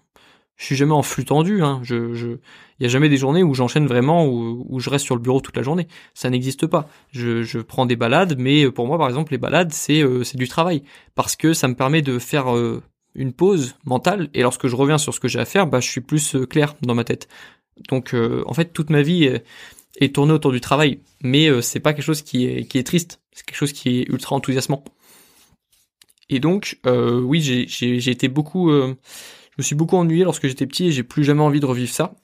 je 0.57 0.65
suis 0.65 0.77
jamais 0.77 0.93
en 0.93 1.03
flux 1.03 1.25
tendu. 1.25 1.63
Hein. 1.63 1.81
Je, 1.83 2.37
il 2.79 2.83
y 2.83 2.87
a 2.87 2.89
jamais 2.89 3.09
des 3.09 3.19
journées 3.19 3.43
où 3.43 3.55
j'enchaîne 3.55 3.87
vraiment, 3.87 4.27
où, 4.27 4.81
je 4.81 4.91
reste 4.91 5.05
sur 5.05 5.15
le 5.15 5.21
bureau 5.21 5.41
toute 5.41 5.57
la 5.57 5.63
journée. 5.63 5.87
Ça 6.15 6.31
n'existe 6.31 6.67
pas. 6.67 6.89
Je, 7.13 7.61
prends 7.61 7.87
des 7.87 7.97
balades, 7.97 8.37
mais 8.39 8.71
pour 8.71 8.87
moi, 8.87 8.99
par 8.99 9.09
exemple, 9.09 9.33
les 9.33 9.39
balades, 9.39 9.73
c'est, 9.73 10.03
euh, 10.03 10.25
c'est 10.25 10.39
du 10.39 10.49
travail 10.49 10.83
parce 11.15 11.37
que 11.37 11.53
ça 11.53 11.69
me 11.69 11.75
permet 11.75 12.03
de 12.03 12.19
faire 12.19 12.55
euh, 12.55 12.83
une 13.15 13.33
pause 13.33 13.77
mentale. 13.85 14.29
Et 14.35 14.43
lorsque 14.43 14.67
je 14.67 14.77
reviens 14.77 14.99
sur 14.99 15.13
ce 15.15 15.21
que 15.21 15.29
j'ai 15.29 15.39
à 15.39 15.45
faire, 15.45 15.67
bah, 15.67 15.81
je 15.81 15.89
suis 15.89 16.01
plus 16.01 16.35
euh, 16.35 16.47
clair 16.47 16.75
dans 16.81 16.95
ma 16.95 17.05
tête. 17.05 17.29
Donc, 17.91 18.15
en 18.47 18.55
fait, 18.55 18.73
toute 18.73 18.89
ma 18.89 19.03
vie 19.03 19.25
est, 20.01 20.15
tournée 20.15 20.33
autour 20.33 20.51
du 20.51 20.63
travail, 20.63 21.01
mais 21.21 21.61
c'est 21.61 21.79
pas 21.79 21.93
quelque 21.93 22.07
chose 22.07 22.23
qui 22.23 22.47
est, 22.47 22.65
qui 22.65 22.79
est 22.79 22.85
triste. 22.85 23.21
C'est 23.33 23.45
quelque 23.45 23.59
chose 23.59 23.75
qui 23.75 23.99
est 23.99 24.09
ultra 24.09 24.35
enthousiasmant. 24.35 24.83
Et 26.31 26.41
donc, 26.41 26.79
oui, 26.87 27.43
j'ai 27.43 28.11
été 28.11 28.29
beaucoup 28.29 28.73
je 29.57 29.63
me 29.63 29.65
suis 29.65 29.75
beaucoup 29.75 29.97
ennuyé 29.97 30.25
lorsque 30.25 30.47
j'étais 30.47 30.67
petit 30.67 30.89
et 30.89 30.93
j'ai 30.93 31.03
plus 31.03 31.25
jamais 31.25 31.41
envie 31.41 31.61
de 31.61 31.67
revivre 31.67 31.93
ça. 31.93 32.15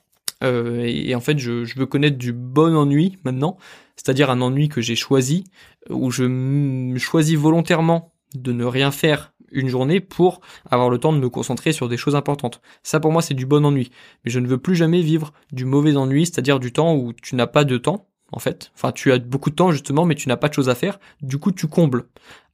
Euh, 0.43 0.83
et, 0.85 1.15
en 1.15 1.19
fait, 1.19 1.39
je, 1.39 1.77
veux 1.77 1.85
connaître 1.85 2.17
du 2.17 2.31
bon 2.33 2.75
ennui 2.75 3.17
maintenant, 3.23 3.57
c'est-à-dire 3.95 4.29
un 4.29 4.41
ennui 4.41 4.69
que 4.69 4.81
j'ai 4.81 4.95
choisi, 4.95 5.45
où 5.89 6.11
je 6.11 6.95
choisis 6.97 7.37
volontairement 7.37 8.13
de 8.35 8.51
ne 8.51 8.65
rien 8.65 8.91
faire 8.91 9.33
une 9.51 9.67
journée 9.67 9.99
pour 9.99 10.41
avoir 10.69 10.89
le 10.89 10.97
temps 10.97 11.13
de 11.13 11.19
me 11.19 11.29
concentrer 11.29 11.71
sur 11.71 11.87
des 11.87 11.97
choses 11.97 12.15
importantes. 12.15 12.61
Ça 12.81 12.99
pour 12.99 13.11
moi 13.11 13.21
c'est 13.21 13.35
du 13.35 13.45
bon 13.45 13.65
ennui. 13.65 13.91
Mais 14.25 14.31
je 14.31 14.39
ne 14.39 14.47
veux 14.47 14.57
plus 14.57 14.75
jamais 14.75 15.01
vivre 15.01 15.31
du 15.51 15.65
mauvais 15.65 15.95
ennui, 15.95 16.25
c'est-à-dire 16.25 16.59
du 16.59 16.73
temps 16.73 16.95
où 16.95 17.13
tu 17.13 17.35
n'as 17.35 17.47
pas 17.47 17.63
de 17.63 17.77
temps, 17.77 18.07
en 18.33 18.39
fait. 18.39 18.71
Tu 18.95 19.11
as 19.11 19.19
beaucoup 19.19 19.49
de 19.49 19.55
temps 19.55 19.71
justement, 19.71 20.05
mais 20.05 20.15
tu 20.15 20.27
n'as 20.27 20.37
pas 20.37 20.49
de 20.49 20.53
choses 20.53 20.69
à 20.69 20.75
faire. 20.75 20.99
Du 21.21 21.37
coup, 21.37 21.51
tu 21.51 21.67
combles 21.67 22.05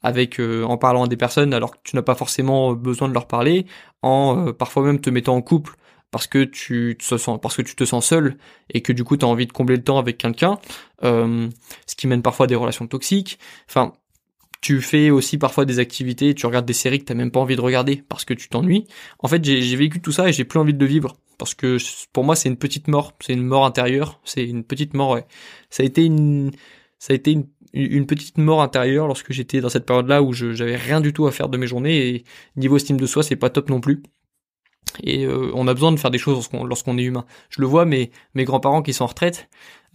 avec 0.03 0.39
euh, 0.39 0.63
en 0.63 0.77
parlant 0.77 1.03
à 1.03 1.07
des 1.07 1.17
personnes 1.17 1.53
alors 1.53 1.71
que 1.71 1.79
tu 1.83 1.95
n'as 1.95 2.01
pas 2.01 2.15
forcément 2.15 2.73
besoin 2.73 3.09
de 3.09 3.13
leur 3.13 3.27
parler, 3.27 3.65
en 4.01 4.47
euh, 4.47 4.53
parfois 4.53 4.83
même 4.83 5.01
te 5.01 5.09
mettant 5.09 5.35
en 5.35 5.41
couple 5.41 5.75
parce 6.11 6.27
que 6.27 6.43
tu 6.43 6.97
te 6.99 7.17
sens 7.17 7.39
parce 7.41 7.55
que 7.55 7.61
tu 7.61 7.75
te 7.75 7.83
sens 7.85 8.05
seul 8.05 8.37
et 8.73 8.81
que 8.81 8.93
du 8.93 9.03
coup 9.03 9.17
tu 9.17 9.25
as 9.25 9.27
envie 9.27 9.45
de 9.45 9.51
combler 9.51 9.75
le 9.75 9.83
temps 9.83 9.99
avec 9.99 10.17
quelqu'un, 10.17 10.57
euh, 11.03 11.49
ce 11.85 11.95
qui 11.95 12.07
mène 12.07 12.21
parfois 12.21 12.45
à 12.45 12.47
des 12.47 12.55
relations 12.55 12.87
toxiques. 12.87 13.39
Enfin, 13.69 13.93
tu 14.61 14.81
fais 14.81 15.09
aussi 15.09 15.37
parfois 15.37 15.65
des 15.65 15.79
activités, 15.79 16.33
tu 16.35 16.45
regardes 16.45 16.65
des 16.65 16.73
séries 16.73 16.99
que 16.99 17.05
t'as 17.05 17.13
même 17.13 17.31
pas 17.31 17.39
envie 17.39 17.55
de 17.55 17.61
regarder 17.61 18.03
parce 18.09 18.25
que 18.25 18.33
tu 18.33 18.49
t'ennuies. 18.49 18.87
En 19.19 19.27
fait, 19.27 19.43
j'ai 19.43 19.75
vécu 19.75 20.01
tout 20.01 20.11
ça 20.11 20.27
et 20.29 20.33
j'ai 20.33 20.43
plus 20.43 20.59
envie 20.59 20.73
de 20.73 20.79
le 20.79 20.85
vivre 20.85 21.15
parce 21.39 21.55
que 21.55 21.77
pour 22.13 22.23
moi 22.23 22.35
c'est 22.35 22.49
une 22.49 22.57
petite 22.57 22.87
mort, 22.87 23.13
c'est 23.21 23.33
une 23.33 23.43
mort 23.43 23.65
intérieure, 23.65 24.21
c'est 24.23 24.45
une 24.45 24.63
petite 24.63 24.93
mort. 24.93 25.11
Ouais. 25.11 25.25
Ça 25.71 25.81
a 25.81 25.85
été 25.87 26.05
une, 26.05 26.51
ça 26.99 27.13
été 27.15 27.31
une, 27.73 28.05
petite 28.05 28.37
mort 28.37 28.61
intérieure 28.61 29.07
lorsque 29.07 29.31
j'étais 29.31 29.61
dans 29.61 29.69
cette 29.69 29.85
période-là 29.85 30.21
où 30.21 30.33
j'avais 30.33 30.75
rien 30.75 31.01
du 31.01 31.13
tout 31.13 31.25
à 31.25 31.31
faire 31.31 31.49
de 31.49 31.57
mes 31.57 31.65
journées 31.67 32.09
et 32.09 32.23
niveau 32.55 32.75
estime 32.77 32.97
de 32.97 33.07
soi 33.07 33.23
c'est 33.23 33.35
pas 33.35 33.49
top 33.49 33.69
non 33.69 33.81
plus. 33.81 34.03
Et 35.03 35.25
euh, 35.25 35.51
on 35.53 35.67
a 35.67 35.73
besoin 35.73 35.91
de 35.91 35.97
faire 35.97 36.11
des 36.11 36.17
choses 36.17 36.49
lorsqu'on 36.51 36.97
est 36.97 37.03
humain. 37.03 37.25
Je 37.49 37.61
le 37.61 37.67
vois, 37.67 37.85
mais 37.85 38.11
mes 38.33 38.43
grands-parents 38.43 38.81
qui 38.81 38.93
sont 38.93 39.03
en 39.03 39.07
retraite, 39.07 39.49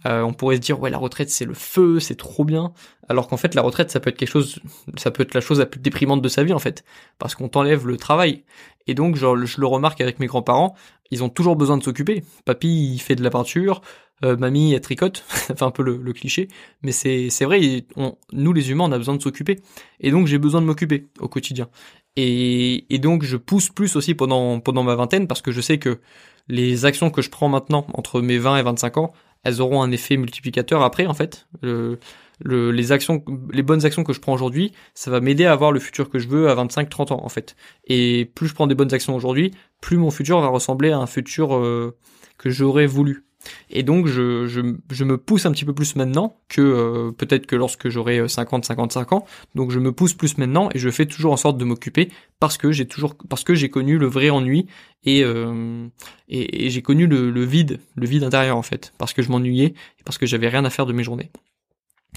euh, 0.05 0.21
on 0.21 0.33
pourrait 0.33 0.57
se 0.57 0.61
dire 0.61 0.79
ouais 0.79 0.89
la 0.89 0.97
retraite 0.97 1.29
c'est 1.29 1.45
le 1.45 1.53
feu, 1.53 1.99
c'est 1.99 2.15
trop 2.15 2.43
bien, 2.43 2.73
alors 3.09 3.27
qu'en 3.27 3.37
fait 3.37 3.55
la 3.55 3.61
retraite 3.61 3.89
ça 3.89 3.99
peut 3.99 4.09
être 4.11 4.17
quelque 4.17 4.29
chose, 4.29 4.59
ça 4.97 5.09
peut 5.09 5.23
être 5.23 5.33
la 5.33 5.41
chose 5.41 5.59
la 5.59 5.65
plus 5.65 5.79
déprimante 5.79 6.21
de 6.21 6.27
sa 6.27 6.43
vie 6.43 6.53
en 6.53 6.59
fait, 6.59 6.83
parce 7.17 7.33
qu'on 7.33 7.49
t'enlève 7.49 7.87
le 7.87 7.97
travail. 7.97 8.43
Et 8.87 8.93
donc 8.93 9.15
genre, 9.15 9.35
je 9.45 9.59
le 9.59 9.65
remarque 9.65 10.01
avec 10.01 10.19
mes 10.19 10.27
grands-parents, 10.27 10.75
ils 11.09 11.23
ont 11.23 11.29
toujours 11.29 11.55
besoin 11.55 11.77
de 11.77 11.83
s'occuper. 11.83 12.23
Papy 12.45 12.93
il 12.93 12.99
fait 12.99 13.15
de 13.15 13.23
la 13.23 13.31
peinture, 13.31 13.81
euh, 14.23 14.37
mamie 14.37 14.73
elle 14.73 14.81
tricote, 14.81 15.17
fait 15.27 15.63
un 15.63 15.71
peu 15.71 15.81
le, 15.81 16.13
cliché, 16.13 16.49
mais 16.83 16.91
c'est 16.91 17.29
c'est 17.31 17.45
vrai, 17.45 17.85
nous 18.31 18.53
les 18.53 18.69
humains 18.69 18.85
on 18.85 18.91
a 18.91 18.97
besoin 18.97 19.15
de 19.15 19.21
s'occuper, 19.21 19.59
et 19.99 20.11
donc 20.11 20.27
j'ai 20.27 20.37
besoin 20.37 20.61
de 20.61 20.67
m'occuper 20.67 21.07
au 21.19 21.27
quotidien. 21.27 21.67
Et, 22.15 22.93
et 22.93 22.99
donc 22.99 23.23
je 23.23 23.37
pousse 23.37 23.69
plus 23.69 23.95
aussi 23.95 24.15
pendant 24.15 24.59
pendant 24.59 24.83
ma 24.83 24.95
vingtaine 24.95 25.27
parce 25.27 25.41
que 25.41 25.51
je 25.51 25.61
sais 25.61 25.77
que 25.79 25.99
les 26.47 26.85
actions 26.85 27.09
que 27.09 27.21
je 27.21 27.29
prends 27.29 27.49
maintenant 27.49 27.87
entre 27.93 28.21
mes 28.21 28.37
20 28.37 28.57
et 28.57 28.63
25 28.63 28.97
ans, 28.97 29.13
elles 29.43 29.61
auront 29.61 29.81
un 29.81 29.91
effet 29.91 30.17
multiplicateur 30.17 30.81
après 30.81 31.05
en 31.07 31.13
fait. 31.13 31.47
Le, 31.61 31.99
le, 32.39 32.71
les 32.71 32.91
actions, 32.91 33.23
les 33.51 33.63
bonnes 33.63 33.85
actions 33.85 34.03
que 34.03 34.13
je 34.13 34.19
prends 34.19 34.33
aujourd'hui, 34.33 34.73
ça 34.93 35.11
va 35.11 35.21
m'aider 35.21 35.45
à 35.45 35.51
avoir 35.51 35.71
le 35.71 35.79
futur 35.79 36.09
que 36.09 36.19
je 36.19 36.27
veux 36.27 36.49
à 36.49 36.55
25-30 36.55 37.13
ans 37.13 37.21
en 37.23 37.29
fait. 37.29 37.55
Et 37.85 38.31
plus 38.35 38.47
je 38.47 38.53
prends 38.53 38.67
des 38.67 38.75
bonnes 38.75 38.93
actions 38.93 39.15
aujourd'hui, 39.15 39.51
plus 39.81 39.97
mon 39.97 40.11
futur 40.11 40.39
va 40.41 40.47
ressembler 40.47 40.91
à 40.91 40.97
un 40.97 41.07
futur 41.07 41.55
euh, 41.55 41.95
que 42.37 42.49
j'aurais 42.49 42.87
voulu. 42.87 43.24
Et 43.69 43.83
donc 43.83 44.07
je, 44.07 45.03
me 45.03 45.17
pousse 45.17 45.45
un 45.45 45.51
petit 45.51 45.65
peu 45.65 45.73
plus 45.73 45.95
maintenant 45.95 46.37
que 46.49 46.61
euh, 46.61 47.11
peut-être 47.11 47.45
que 47.45 47.55
lorsque 47.55 47.89
j'aurai 47.89 48.27
50 48.27 48.65
55 48.65 49.13
ans. 49.13 49.25
Donc 49.55 49.71
je 49.71 49.79
me 49.79 49.91
pousse 49.91 50.13
plus 50.13 50.37
maintenant 50.37 50.69
et 50.73 50.79
je 50.79 50.89
fais 50.89 51.05
toujours 51.05 51.33
en 51.33 51.37
sorte 51.37 51.57
de 51.57 51.65
m'occuper 51.65 52.09
parce 52.39 52.57
que 52.57 52.71
j'ai 52.71 52.87
toujours 52.87 53.15
parce 53.29 53.43
que 53.43 53.55
j'ai 53.55 53.69
connu 53.69 53.97
le 53.97 54.07
vrai 54.07 54.29
ennui 54.29 54.67
et 55.03 55.23
euh, 55.23 55.87
et, 56.27 56.69
j'ai 56.69 56.81
connu 56.81 57.07
le, 57.07 57.45
vide, 57.45 57.79
le 57.95 58.07
vide 58.07 58.23
intérieur 58.23 58.57
en 58.57 58.63
fait, 58.63 58.93
parce 58.97 59.13
que 59.13 59.21
je 59.21 59.29
m'ennuyais 59.29 59.67
et 59.67 60.03
parce 60.03 60.17
que 60.17 60.25
j'avais 60.25 60.49
rien 60.49 60.65
à 60.65 60.69
faire 60.69 60.85
de 60.85 60.93
mes 60.93 61.03
journées. 61.03 61.29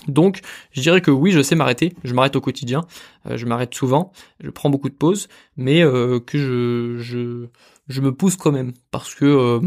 Donc, 0.07 0.41
je 0.71 0.81
dirais 0.81 1.01
que 1.01 1.11
oui, 1.11 1.33
je 1.33 1.43
sais 1.43 1.57
m'arrêter. 1.57 1.93
Je 2.05 2.15
m'arrête 2.15 2.37
au 2.37 2.41
quotidien. 2.41 2.83
Euh, 3.27 3.37
je 3.37 3.47
m'arrête 3.47 3.75
souvent. 3.75 4.13
Je 4.41 4.51
prends 4.51 4.71
beaucoup 4.71 4.89
de 4.89 4.95
pauses, 4.95 5.29
mais 5.57 5.83
euh, 5.83 6.21
que 6.21 6.39
je 7.01 7.49
je 7.89 8.03
me 8.03 8.13
pousse 8.13 8.37
quand 8.37 8.53
même 8.53 8.73
parce 8.91 9.15
que 9.15 9.25
euh, 9.25 9.61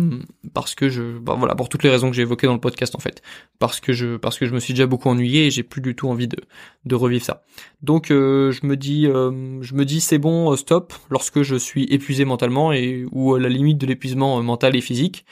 parce 0.53 0.75
que 0.75 0.89
je 0.89 1.17
bah 1.17 1.35
voilà 1.37 1.55
pour 1.55 1.69
toutes 1.69 1.83
les 1.83 1.89
raisons 1.89 2.09
que 2.09 2.15
j'ai 2.15 2.21
évoquées 2.21 2.47
dans 2.47 2.53
le 2.53 2.59
podcast 2.59 2.95
en 2.95 2.99
fait. 2.99 3.21
Parce 3.59 3.79
que 3.79 3.93
je 3.93 4.17
parce 4.17 4.37
que 4.37 4.45
je 4.45 4.53
me 4.53 4.59
suis 4.59 4.73
déjà 4.73 4.85
beaucoup 4.85 5.09
ennuyé 5.09 5.47
et 5.47 5.51
j'ai 5.51 5.63
plus 5.63 5.81
du 5.81 5.95
tout 5.95 6.07
envie 6.07 6.27
de 6.27 6.37
de 6.85 6.95
revivre 6.95 7.25
ça. 7.25 7.43
Donc 7.81 8.11
euh, 8.11 8.51
je 8.51 8.65
me 8.65 8.77
dis 8.77 9.07
euh, 9.07 9.61
je 9.61 9.73
me 9.73 9.85
dis 9.85 10.01
c'est 10.01 10.19
bon 10.19 10.55
stop 10.55 10.93
lorsque 11.09 11.41
je 11.41 11.55
suis 11.55 11.85
épuisé 11.85 12.23
mentalement 12.25 12.71
et 12.71 13.05
ou 13.11 13.33
à 13.33 13.39
la 13.39 13.49
limite 13.49 13.79
de 13.79 13.87
l'épuisement 13.87 14.41
mental 14.43 14.75
et 14.75 14.81
physique 14.81 15.25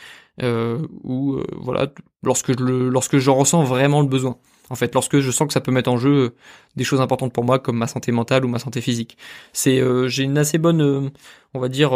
ou 1.04 1.38
voilà 1.60 1.92
lorsque 2.24 2.58
je 2.58 2.64
le 2.64 2.90
lorsque 2.90 3.18
j'en 3.18 3.36
ressens 3.36 3.64
vraiment 3.64 4.02
le 4.02 4.08
besoin 4.08 4.38
en 4.72 4.76
fait, 4.76 4.94
lorsque 4.94 5.20
je 5.20 5.32
sens 5.32 5.48
que 5.48 5.54
ça 5.54 5.62
peut 5.62 5.72
mettre 5.72 5.90
en 5.90 5.98
jeu 5.98 6.36
des 6.76 6.84
choses 6.84 7.02
importantes 7.02 7.34
pour 7.34 7.44
moi, 7.44 7.58
comme 7.58 7.76
ma 7.76 7.88
santé 7.88 8.12
mentale 8.12 8.46
ou 8.46 8.48
ma 8.48 8.60
santé 8.60 8.82
physique. 8.82 9.18
C'est, 9.52 9.82
j'ai 10.08 10.24
une 10.24 10.38
assez 10.38 10.60
bonne, 10.60 11.12
on 11.56 11.60
va 11.60 11.70
dire, 11.70 11.92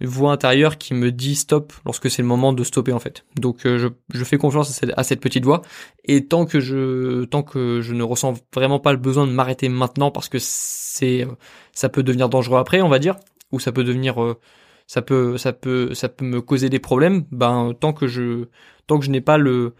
voix 0.00 0.32
intérieure 0.32 0.76
qui 0.76 0.94
me 0.94 1.10
dit 1.10 1.34
stop 1.34 1.72
lorsque 1.84 2.10
c'est 2.10 2.22
le 2.22 2.28
moment 2.28 2.52
de 2.52 2.62
stopper 2.64 2.92
en 2.92 2.98
fait. 2.98 3.24
Donc 3.36 3.64
euh, 3.64 3.90
je, 4.12 4.24
fais 4.24 4.36
confiance 4.36 4.82
à 4.96 5.02
cette, 5.02 5.20
petite 5.20 5.44
voix 5.44 5.62
et 6.04 6.26
tant 6.26 6.44
que 6.44 6.60
je 6.60 7.24
tant 7.24 7.42
que 7.42 7.80
je 7.80 7.94
ne 7.94 8.02
ressens 8.02 8.34
vraiment 8.54 8.78
pas 8.78 8.92
le 8.92 8.98
besoin 8.98 9.26
de 9.26 9.32
m'arrêter 9.32 9.68
maintenant 9.68 10.10
parce 10.10 10.28
que 10.28 10.38
c'est 10.38 11.24
euh, 11.24 11.32
ça 11.72 11.88
peut 11.88 12.02
devenir 12.02 12.28
dangereux 12.28 12.58
après 12.58 12.82
on 12.82 12.88
va 12.88 12.98
dire 12.98 13.16
ou 13.52 13.60
ça 13.60 13.72
peut 13.72 13.84
devenir 13.84 14.22
euh, 14.22 14.38
ça 14.86 15.00
peut 15.00 15.38
ça 15.38 15.54
peut 15.54 15.94
ça 15.94 16.08
peut 16.10 16.26
me 16.26 16.42
causer 16.42 16.68
des 16.68 16.78
problèmes 16.78 17.24
ben 17.30 17.72
tant 17.78 17.94
que 17.94 18.06
je 18.06 18.46
tant 18.86 18.98
que 18.98 19.04
je 19.06 19.10
n'ai 19.10 19.22
pas 19.22 19.38
le 19.38 19.74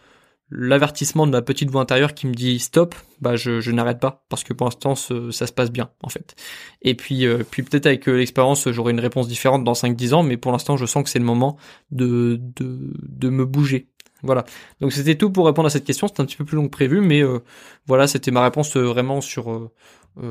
l'avertissement 0.50 1.26
de 1.26 1.32
ma 1.32 1.42
petite 1.42 1.70
voix 1.70 1.82
intérieure 1.82 2.14
qui 2.14 2.26
me 2.26 2.32
dit 2.32 2.58
stop, 2.58 2.94
bah 3.20 3.36
je, 3.36 3.60
je 3.60 3.70
n'arrête 3.72 3.98
pas 3.98 4.24
parce 4.28 4.44
que 4.44 4.52
pour 4.52 4.66
l'instant 4.66 4.94
ça 4.94 5.46
se 5.46 5.52
passe 5.52 5.70
bien 5.70 5.90
en 6.02 6.08
fait. 6.08 6.34
Et 6.82 6.94
puis 6.94 7.26
euh, 7.26 7.42
puis 7.48 7.62
peut-être 7.62 7.86
avec 7.86 8.08
euh, 8.08 8.16
l'expérience 8.16 8.70
j'aurai 8.70 8.92
une 8.92 9.00
réponse 9.00 9.26
différente 9.26 9.64
dans 9.64 9.74
5 9.74 9.96
10 9.96 10.14
ans 10.14 10.22
mais 10.22 10.36
pour 10.36 10.52
l'instant 10.52 10.76
je 10.76 10.86
sens 10.86 11.02
que 11.02 11.10
c'est 11.10 11.18
le 11.18 11.24
moment 11.24 11.56
de, 11.90 12.38
de 12.40 12.92
de 13.02 13.28
me 13.28 13.44
bouger. 13.44 13.88
Voilà. 14.22 14.44
Donc 14.80 14.92
c'était 14.92 15.16
tout 15.16 15.30
pour 15.30 15.46
répondre 15.46 15.66
à 15.66 15.70
cette 15.70 15.84
question. 15.84 16.08
C'était 16.08 16.22
un 16.22 16.24
petit 16.24 16.36
peu 16.36 16.44
plus 16.44 16.56
long 16.56 16.64
que 16.64 16.70
prévu, 16.70 17.00
mais 17.00 17.22
euh, 17.22 17.40
voilà, 17.86 18.06
c'était 18.06 18.30
ma 18.30 18.42
réponse 18.42 18.76
euh, 18.76 18.82
vraiment 18.82 19.20
sur 19.20 19.52
euh, 19.52 19.70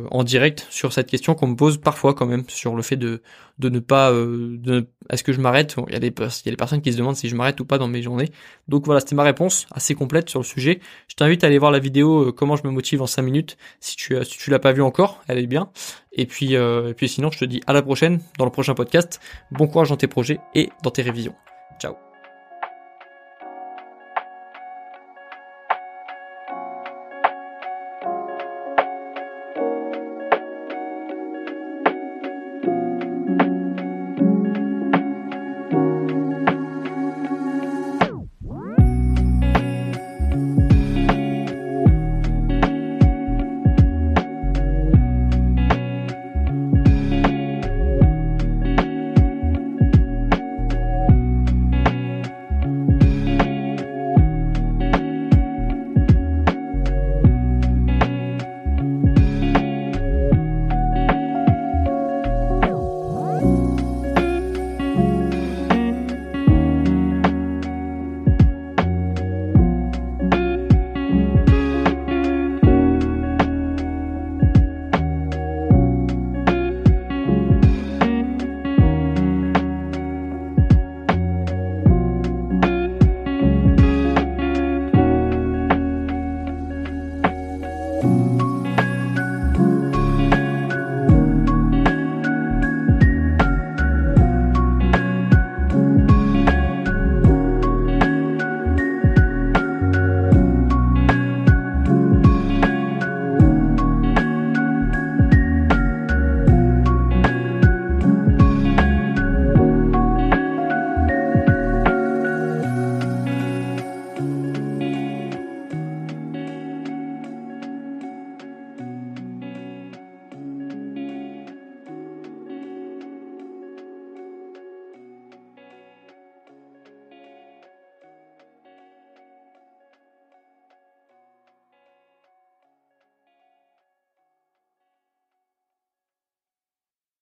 en 0.10 0.24
direct 0.24 0.66
sur 0.72 0.92
cette 0.92 1.08
question 1.08 1.36
qu'on 1.36 1.46
me 1.46 1.56
pose 1.56 1.78
parfois 1.78 2.16
quand 2.16 2.26
même 2.26 2.44
sur 2.48 2.76
le 2.76 2.82
fait 2.82 2.96
de 2.96 3.22
de 3.60 3.70
ne 3.70 3.80
pas 3.80 4.12
de 4.12 4.88
est-ce 5.12 5.24
que 5.24 5.32
je 5.32 5.40
m'arrête? 5.40 5.76
Il 5.88 5.94
y 5.94 5.96
a 5.96 6.00
des 6.00 6.08
il 6.08 6.46
y 6.46 6.50
a 6.50 6.52
des 6.52 6.58
personnes 6.58 6.82
qui 6.82 6.92
se 6.92 6.98
demandent 6.98 7.16
si 7.16 7.30
je 7.30 7.36
m'arrête 7.36 7.60
ou 7.60 7.66
pas 7.66 7.78
dans 7.78 7.88
mes 7.88 8.02
journées. 8.02 8.32
Donc 8.68 8.86
voilà, 8.86 9.00
c'était 9.00 9.16
ma 9.16 9.24
réponse 9.24 9.68
assez 9.72 9.94
complète 9.94 10.30
sur 10.30 10.40
le 10.40 10.46
sujet. 10.46 10.80
Je 11.08 11.14
t'invite 11.14 11.44
à 11.44 11.48
aller 11.48 11.60
voir 11.60 11.72
la 11.72 11.78
vidéo 11.80 12.34
comment 12.34 12.56
je 12.56 12.64
me 12.66 12.72
motive 12.72 13.04
en 13.04 13.08
5 13.08 13.22
minutes 13.22 13.58
si 13.80 13.96
tu 13.96 14.18
si 14.26 14.38
tu 14.40 14.50
l'as 14.50 14.60
pas 14.60 14.72
vu 14.72 14.82
encore, 14.82 15.22
elle 15.28 15.38
est 15.38 15.46
bien. 15.46 15.70
Et 16.14 16.26
puis 16.26 16.56
et 16.56 16.94
puis 16.98 17.08
sinon, 17.08 17.30
je 17.30 17.38
te 17.38 17.46
dis 17.46 17.62
à 17.68 17.74
la 17.74 17.84
prochaine 17.84 18.22
dans 18.40 18.46
le 18.46 18.52
prochain 18.52 18.74
podcast. 18.74 19.20
Bon 19.52 19.68
courage 19.68 19.90
dans 19.90 19.98
tes 19.98 20.08
projets 20.08 20.40
et 20.56 20.70
dans 20.82 20.90
tes 20.90 21.04
révisions. 21.04 21.36